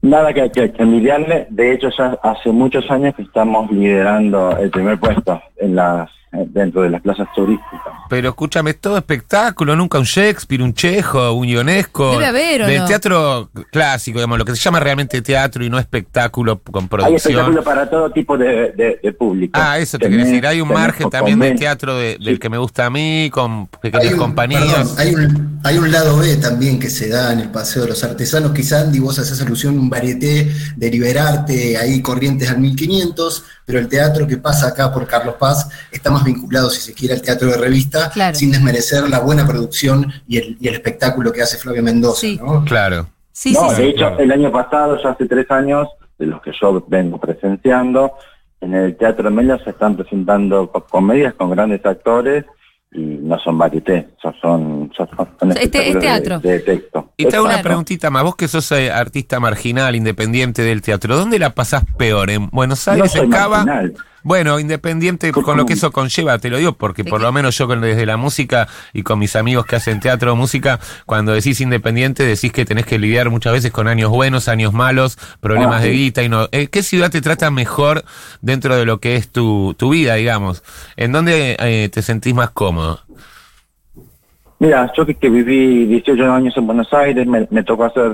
Nada 0.02 0.32
que, 0.32 0.50
que, 0.50 0.72
que 0.72 0.82
envidiarle, 0.82 1.46
de 1.50 1.74
hecho 1.74 1.90
ya 1.90 2.18
hace 2.22 2.50
muchos 2.50 2.90
años 2.90 3.14
que 3.14 3.22
estamos 3.22 3.70
liderando 3.70 4.56
el 4.56 4.70
primer 4.70 4.98
puesto 4.98 5.38
en 5.58 5.76
las 5.76 6.08
dentro 6.32 6.82
de 6.82 6.90
las 6.90 7.02
plazas 7.02 7.26
turísticas. 7.34 7.80
Pero 8.08 8.28
escúchame, 8.28 8.70
es 8.70 8.80
todo 8.80 8.96
espectáculo, 8.96 9.74
nunca 9.76 9.98
un 9.98 10.04
Shakespeare, 10.04 10.62
un 10.62 10.74
Chejo, 10.74 11.32
un 11.32 11.48
Ionesco. 11.48 12.12
Debe 12.12 12.26
haber, 12.26 12.62
¿o 12.62 12.66
Del 12.66 12.78
no? 12.80 12.84
teatro 12.86 13.50
clásico, 13.72 14.18
digamos, 14.18 14.38
lo 14.38 14.44
que 14.44 14.52
se 14.54 14.58
llama 14.60 14.78
realmente 14.80 15.22
teatro 15.22 15.64
y 15.64 15.70
no 15.70 15.78
espectáculo 15.78 16.60
con 16.60 16.84
Hay 16.84 16.88
producción. 16.88 17.16
espectáculos 17.16 17.64
para 17.64 17.90
todo 17.90 18.10
tipo 18.10 18.38
de, 18.38 18.72
de- 18.72 19.00
de 19.02 19.12
público. 19.12 19.58
Ah, 19.60 19.78
eso 19.78 19.98
te 19.98 20.08
quería 20.08 20.24
decir. 20.24 20.46
Hay 20.46 20.60
un 20.60 20.68
margen 20.68 21.10
también 21.10 21.38
de 21.38 21.52
teatro 21.52 21.96
de- 21.96 22.16
del 22.22 22.38
que 22.38 22.48
me 22.48 22.58
gusta 22.58 22.86
a 22.86 22.90
mí, 22.90 23.28
con 23.32 23.68
Hay 23.82 23.90
pequeñas 23.90 24.12
un, 24.12 24.18
compañías. 24.18 24.64
perdón, 24.64 24.88
hay, 24.98 25.14
un, 25.14 25.60
hay 25.64 25.78
un 25.78 25.90
lado 25.92 26.16
B 26.18 26.36
también 26.36 26.78
que 26.78 26.90
se 26.90 27.08
da 27.08 27.32
en 27.32 27.40
el 27.40 27.48
Paseo 27.50 27.82
de 27.82 27.88
los 27.88 28.04
Artesanos. 28.04 28.52
Quizá 28.52 28.80
Andy, 28.82 28.98
vos 29.00 29.18
haces 29.18 29.40
alusión 29.42 29.76
a 29.76 29.80
un 29.80 29.90
varieté 29.90 30.50
de 30.76 30.90
Liberarte, 30.90 31.76
ahí 31.76 32.00
Corrientes 32.02 32.50
al 32.50 32.58
1500, 32.58 33.44
pero 33.70 33.78
el 33.78 33.88
teatro 33.88 34.26
que 34.26 34.36
pasa 34.36 34.66
acá 34.66 34.92
por 34.92 35.06
Carlos 35.06 35.36
Paz 35.38 35.68
está 35.92 36.10
más 36.10 36.24
vinculado, 36.24 36.68
si 36.70 36.80
se 36.80 36.92
quiere, 36.92 37.14
al 37.14 37.22
teatro 37.22 37.46
de 37.48 37.56
revista, 37.56 38.10
Claro. 38.10 38.34
sin 38.34 38.50
desmerecer 38.50 39.08
la 39.08 39.20
buena 39.20 39.46
producción 39.46 40.12
y 40.26 40.38
el, 40.38 40.56
y 40.60 40.66
el 40.66 40.74
espectáculo 40.74 41.32
que 41.32 41.40
hace 41.40 41.56
Flavio 41.56 41.82
Mendoza. 41.84 42.20
Sí. 42.22 42.40
¿no? 42.42 42.64
Claro. 42.64 43.06
Sí, 43.30 43.52
no, 43.52 43.68
sí, 43.70 43.76
sí. 43.76 43.82
de 43.82 43.88
hecho, 43.90 44.18
el 44.18 44.32
año 44.32 44.50
pasado, 44.50 45.00
ya 45.00 45.10
hace 45.10 45.26
tres 45.26 45.48
años, 45.50 45.86
de 46.18 46.26
los 46.26 46.42
que 46.42 46.50
yo 46.60 46.84
vengo 46.88 47.18
presenciando, 47.20 48.12
en 48.60 48.74
el 48.74 48.96
Teatro 48.96 49.30
Melo 49.30 49.56
se 49.62 49.70
están 49.70 49.96
presentando 49.96 50.68
co- 50.70 50.84
comedias 50.84 51.32
con 51.34 51.50
grandes 51.50 51.86
actores 51.86 52.44
y 52.92 52.98
no 53.00 53.38
son 53.38 53.56
varieté, 53.56 54.08
son, 54.20 54.34
son, 54.40 54.92
son, 54.96 55.08
son 55.38 55.50
Este- 55.52 55.60
espectáculos 55.62 55.86
es 55.88 55.94
de- 55.94 56.00
teatro. 56.00 56.40
De, 56.40 56.58
texto. 56.60 57.12
Y 57.16 57.26
te 57.26 57.36
hago 57.36 57.44
una 57.44 57.54
Claro. 57.54 57.68
preguntita 57.68 58.10
más. 58.10 58.24
Vos 58.24 58.34
que 58.36 58.48
sos 58.48 58.70
eh, 58.72 58.90
artista 58.90 59.38
marginal, 59.38 59.94
independiente 59.94 60.62
del 60.62 60.82
teatro, 60.82 61.16
¿dónde 61.16 61.38
la 61.38 61.54
pasás 61.54 61.84
peor? 61.96 62.30
¿En 62.30 62.48
Buenos 62.50 62.84
No 62.88 62.92
Aires, 62.94 63.12
soy 63.12 63.26
en 63.26 63.30
Cava? 63.30 63.64
marginal. 63.64 63.94
Bueno, 64.22 64.58
independiente 64.60 65.32
con 65.32 65.56
lo 65.56 65.64
que 65.66 65.72
eso 65.72 65.90
conlleva, 65.92 66.38
te 66.38 66.50
lo 66.50 66.58
digo, 66.58 66.72
porque 66.72 67.04
por 67.04 67.20
lo 67.22 67.32
menos 67.32 67.56
yo 67.56 67.66
con- 67.66 67.80
desde 67.80 68.04
la 68.04 68.16
música 68.18 68.68
y 68.92 69.02
con 69.02 69.18
mis 69.18 69.34
amigos 69.34 69.64
que 69.66 69.76
hacen 69.76 69.98
teatro 70.00 70.32
o 70.32 70.36
música, 70.36 70.78
cuando 71.06 71.32
decís 71.32 71.60
independiente, 71.60 72.24
decís 72.24 72.52
que 72.52 72.64
tenés 72.66 72.84
que 72.84 72.98
lidiar 72.98 73.30
muchas 73.30 73.52
veces 73.54 73.70
con 73.72 73.88
años 73.88 74.10
buenos, 74.10 74.48
años 74.48 74.72
malos, 74.74 75.16
problemas 75.40 75.80
Ah, 75.80 75.84
de 75.84 75.92
guita 75.92 76.22
y 76.22 76.28
no. 76.28 76.48
Eh, 76.52 76.66
¿Qué 76.68 76.82
ciudad 76.82 77.10
te 77.10 77.22
trata 77.22 77.50
mejor 77.50 78.04
dentro 78.42 78.76
de 78.76 78.84
lo 78.84 78.98
que 79.00 79.16
es 79.16 79.28
tu, 79.30 79.74
tu 79.78 79.90
vida, 79.90 80.14
digamos? 80.16 80.62
¿En 80.96 81.12
dónde 81.12 81.56
eh, 81.58 81.88
te 81.92 82.02
sentís 82.02 82.34
más 82.34 82.50
cómodo? 82.50 83.00
Mira, 84.58 84.92
yo 84.96 85.06
que, 85.06 85.14
que 85.14 85.30
viví 85.30 85.86
18 85.86 86.30
años 86.32 86.54
en 86.56 86.66
Buenos 86.66 86.92
Aires, 86.92 87.26
me, 87.26 87.46
me 87.50 87.62
tocó 87.62 87.84
hacer 87.84 88.12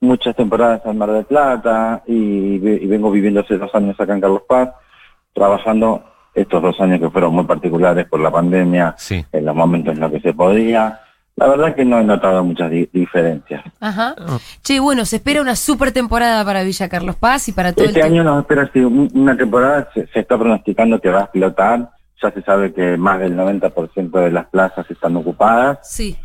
muchas 0.00 0.36
temporadas 0.36 0.82
en 0.84 0.98
Mar 0.98 1.10
del 1.10 1.24
Plata 1.24 2.02
y 2.06 2.58
vengo 2.58 3.10
viviendo 3.10 3.40
hace 3.40 3.56
dos 3.56 3.74
años 3.74 3.98
acá 3.98 4.12
en 4.14 4.20
Carlos 4.20 4.42
Paz, 4.46 4.68
trabajando 5.36 6.02
estos 6.34 6.60
dos 6.62 6.80
años 6.80 6.98
que 7.00 7.10
fueron 7.10 7.34
muy 7.34 7.44
particulares 7.44 8.06
por 8.08 8.20
la 8.20 8.30
pandemia, 8.30 8.94
Sí. 8.98 9.24
en 9.32 9.44
los 9.44 9.54
momentos 9.54 9.94
en 9.94 10.00
los 10.00 10.10
que 10.10 10.20
se 10.20 10.32
podía. 10.34 11.00
La 11.36 11.48
verdad 11.48 11.74
que 11.74 11.84
no 11.84 11.98
he 12.00 12.04
notado 12.04 12.42
muchas 12.42 12.70
di- 12.70 12.88
diferencias. 12.92 13.62
Ajá. 13.80 14.14
Che, 14.62 14.80
bueno, 14.80 15.04
se 15.04 15.16
espera 15.16 15.42
una 15.42 15.54
super 15.54 15.92
temporada 15.92 16.42
para 16.46 16.62
Villa 16.62 16.88
Carlos 16.88 17.16
Paz 17.16 17.48
y 17.48 17.52
para 17.52 17.74
todo 17.74 17.84
Este 17.84 18.00
el 18.00 18.06
año 18.06 18.24
nos 18.24 18.40
espera 18.40 18.70
sí, 18.72 18.80
una 18.80 19.36
temporada, 19.36 19.88
se, 19.92 20.06
se 20.08 20.20
está 20.20 20.38
pronosticando 20.38 20.98
que 20.98 21.10
va 21.10 21.20
a 21.20 21.22
explotar. 21.24 21.90
Ya 22.22 22.30
se 22.30 22.40
sabe 22.42 22.72
que 22.72 22.96
más 22.96 23.18
del 23.20 23.36
90% 23.36 24.10
de 24.18 24.30
las 24.30 24.46
plazas 24.46 24.90
están 24.90 25.14
ocupadas. 25.16 25.78
Sí. 25.82 26.16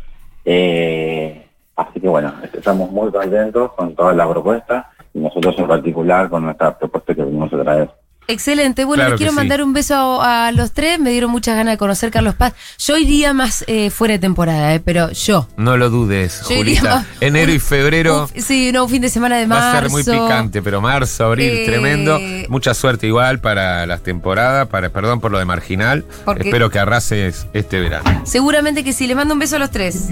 Eh, 0.46 1.46
así 1.76 2.00
que 2.00 2.08
bueno, 2.08 2.32
estamos 2.52 2.90
muy 2.90 3.10
contentos 3.12 3.72
con 3.72 3.94
toda 3.94 4.12
la 4.14 4.28
propuesta 4.28 4.90
y 5.14 5.18
nosotros 5.20 5.54
en 5.58 5.68
particular 5.68 6.28
con 6.30 6.44
nuestra 6.44 6.76
propuesta 6.78 7.14
que 7.14 7.22
venimos 7.22 7.52
a 7.52 7.62
traer. 7.62 7.90
Excelente. 8.28 8.84
Bueno, 8.84 9.00
Claro 9.02 9.10
les 9.10 9.18
quiero 9.18 9.32
sí. 9.32 9.36
mandar 9.36 9.62
un 9.62 9.72
beso 9.72 10.22
a, 10.22 10.46
a 10.46 10.52
los 10.52 10.72
tres. 10.72 10.98
Me 11.00 11.10
dieron 11.10 11.30
muchas 11.30 11.56
ganas 11.56 11.74
de 11.74 11.78
conocer 11.78 12.10
Carlos 12.10 12.34
Paz. 12.34 12.54
Yo 12.78 12.96
iría 12.96 13.32
más 13.34 13.64
eh, 13.66 13.90
fuera 13.90 14.12
de 14.12 14.18
temporada, 14.20 14.74
eh, 14.74 14.80
pero 14.80 15.10
yo. 15.10 15.48
No 15.56 15.76
lo 15.76 15.90
dudes, 15.90 16.40
Yo 16.48 16.56
Julita. 16.56 16.82
más- 16.96 17.06
Enero 17.20 17.52
y 17.52 17.58
febrero. 17.58 18.28
un- 18.34 18.42
sí, 18.42 18.70
no, 18.72 18.84
un 18.84 18.90
fin 18.90 19.02
de 19.02 19.08
semana 19.08 19.36
de 19.38 19.46
marzo. 19.46 19.64
Va 19.66 19.78
a 19.78 19.80
ser 19.82 19.90
muy 19.90 20.04
picante, 20.04 20.62
pero 20.62 20.80
marzo, 20.80 21.24
abril, 21.26 21.50
Eh, 21.52 21.66
tremendo. 21.66 22.18
Mucha 22.48 22.74
suerte 22.74 23.06
igual 23.06 23.40
para 23.40 23.86
las 23.86 24.02
temporadas, 24.02 24.68
para, 24.68 24.88
perdón 24.90 25.20
por 25.20 25.30
lo 25.32 25.38
de 25.38 25.44
marginal. 25.44 26.04
Porque- 26.24 26.44
Espero 26.44 26.70
que 26.70 26.78
arrases 26.78 27.46
este 27.52 27.80
verano. 27.80 28.22
Seguramente 28.24 28.84
que 28.84 28.92
sí. 28.92 29.06
Les 29.06 29.16
mando 29.16 29.34
un 29.34 29.40
beso 29.40 29.56
a 29.56 29.58
los 29.58 29.70
tres. 29.70 30.08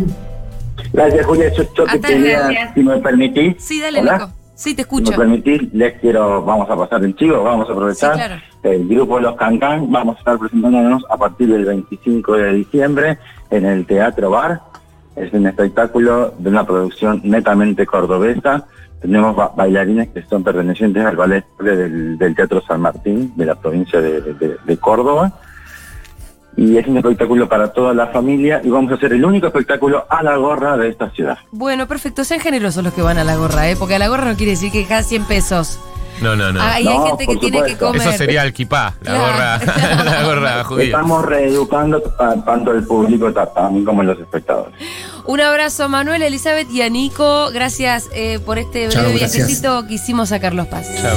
Gracias 0.92 1.24
Julia, 1.26 1.52
yo, 1.56 1.62
yo 1.74 1.84
te 1.84 1.90
Hasta 1.90 2.08
quería, 2.08 2.72
si 2.74 2.82
me 2.82 2.96
permitís, 2.98 3.56
Sí, 3.62 3.80
dale, 3.80 4.00
Hola. 4.00 4.12
Nico. 4.14 4.32
Sí, 4.60 4.74
te 4.74 4.82
si 4.84 4.88
me 4.94 5.00
escucho. 5.00 5.16
permitís, 5.18 5.72
les 5.72 5.94
quiero, 6.00 6.44
vamos 6.44 6.68
a 6.68 6.76
pasar 6.76 7.02
el 7.02 7.16
chivo, 7.16 7.42
vamos 7.42 7.66
a 7.70 7.72
aprovechar. 7.72 8.12
Sí, 8.12 8.18
claro. 8.18 8.42
El 8.62 8.86
grupo 8.88 9.18
Los 9.18 9.34
Cancán, 9.36 9.90
vamos 9.90 10.16
a 10.16 10.18
estar 10.18 10.38
presentándonos 10.38 11.02
a 11.08 11.16
partir 11.16 11.48
del 11.48 11.64
25 11.64 12.34
de 12.34 12.52
diciembre 12.52 13.18
en 13.50 13.64
el 13.64 13.86
Teatro 13.86 14.28
Bar. 14.28 14.60
Es 15.16 15.32
un 15.32 15.46
espectáculo 15.46 16.34
de 16.38 16.50
una 16.50 16.66
producción 16.66 17.22
netamente 17.24 17.86
cordobesa. 17.86 18.66
Tenemos 19.00 19.34
ba- 19.34 19.50
bailarines 19.56 20.10
que 20.10 20.22
son 20.24 20.44
pertenecientes 20.44 21.06
al 21.06 21.16
ballet 21.16 21.46
del, 21.58 22.18
del 22.18 22.34
Teatro 22.34 22.60
San 22.60 22.82
Martín, 22.82 23.32
de 23.36 23.46
la 23.46 23.54
provincia 23.54 23.98
de, 23.98 24.20
de- 24.20 24.56
de 24.62 24.76
Córdoba. 24.76 25.32
Y 26.56 26.76
es 26.76 26.86
un 26.86 26.96
espectáculo 26.98 27.48
para 27.48 27.72
toda 27.72 27.94
la 27.94 28.08
familia 28.08 28.60
y 28.62 28.68
vamos 28.68 28.90
a 28.92 28.96
hacer 28.96 29.12
el 29.12 29.24
único 29.24 29.46
espectáculo 29.46 30.04
a 30.10 30.22
la 30.22 30.36
gorra 30.36 30.76
de 30.76 30.88
esta 30.88 31.08
ciudad. 31.10 31.38
Bueno, 31.52 31.86
perfecto. 31.86 32.24
Sean 32.24 32.40
generosos 32.40 32.84
los 32.84 32.92
que 32.92 33.02
van 33.02 33.18
a 33.18 33.24
la 33.24 33.36
gorra, 33.36 33.68
¿eh? 33.70 33.76
Porque 33.76 33.94
a 33.94 33.98
la 33.98 34.08
gorra 34.08 34.26
no 34.26 34.36
quiere 34.36 34.52
decir 34.52 34.70
que 34.72 34.84
cada 34.84 35.02
100 35.02 35.24
pesos. 35.24 35.78
No, 36.20 36.36
no, 36.36 36.52
no. 36.52 36.60
Ahí 36.60 36.84
No, 36.84 36.90
hay 37.04 37.08
gente 37.10 37.26
que 37.28 37.36
tiene 37.38 37.62
que 37.64 37.78
comer. 37.78 38.02
Eso 38.02 38.12
sería 38.12 38.42
el 38.42 38.52
kipá, 38.52 38.94
la 39.00 39.10
Claro. 39.14 39.20
gorra, 39.20 40.04
la 40.04 40.22
gorra 40.26 40.64
judía. 40.64 40.84
Estamos 40.86 41.24
reeducando 41.24 42.02
ta- 42.02 42.44
tanto 42.44 42.72
el 42.72 42.84
público 42.84 43.32
ta- 43.32 43.46
también 43.54 43.86
como 43.86 44.02
los 44.02 44.18
espectadores. 44.18 44.74
Un 45.24 45.40
abrazo 45.40 45.84
a 45.84 45.88
Manuel, 45.88 46.20
a 46.22 46.26
Elizabeth 46.26 46.70
y 46.70 46.82
a 46.82 46.90
Nico. 46.90 47.50
Gracias 47.54 48.10
eh, 48.12 48.38
por 48.44 48.58
este 48.58 48.88
breve 48.88 49.12
viajecito 49.14 49.86
que 49.86 49.94
hicimos 49.94 50.30
a 50.32 50.40
Carlos 50.40 50.66
Paz. 50.66 50.90
Chao. 51.00 51.16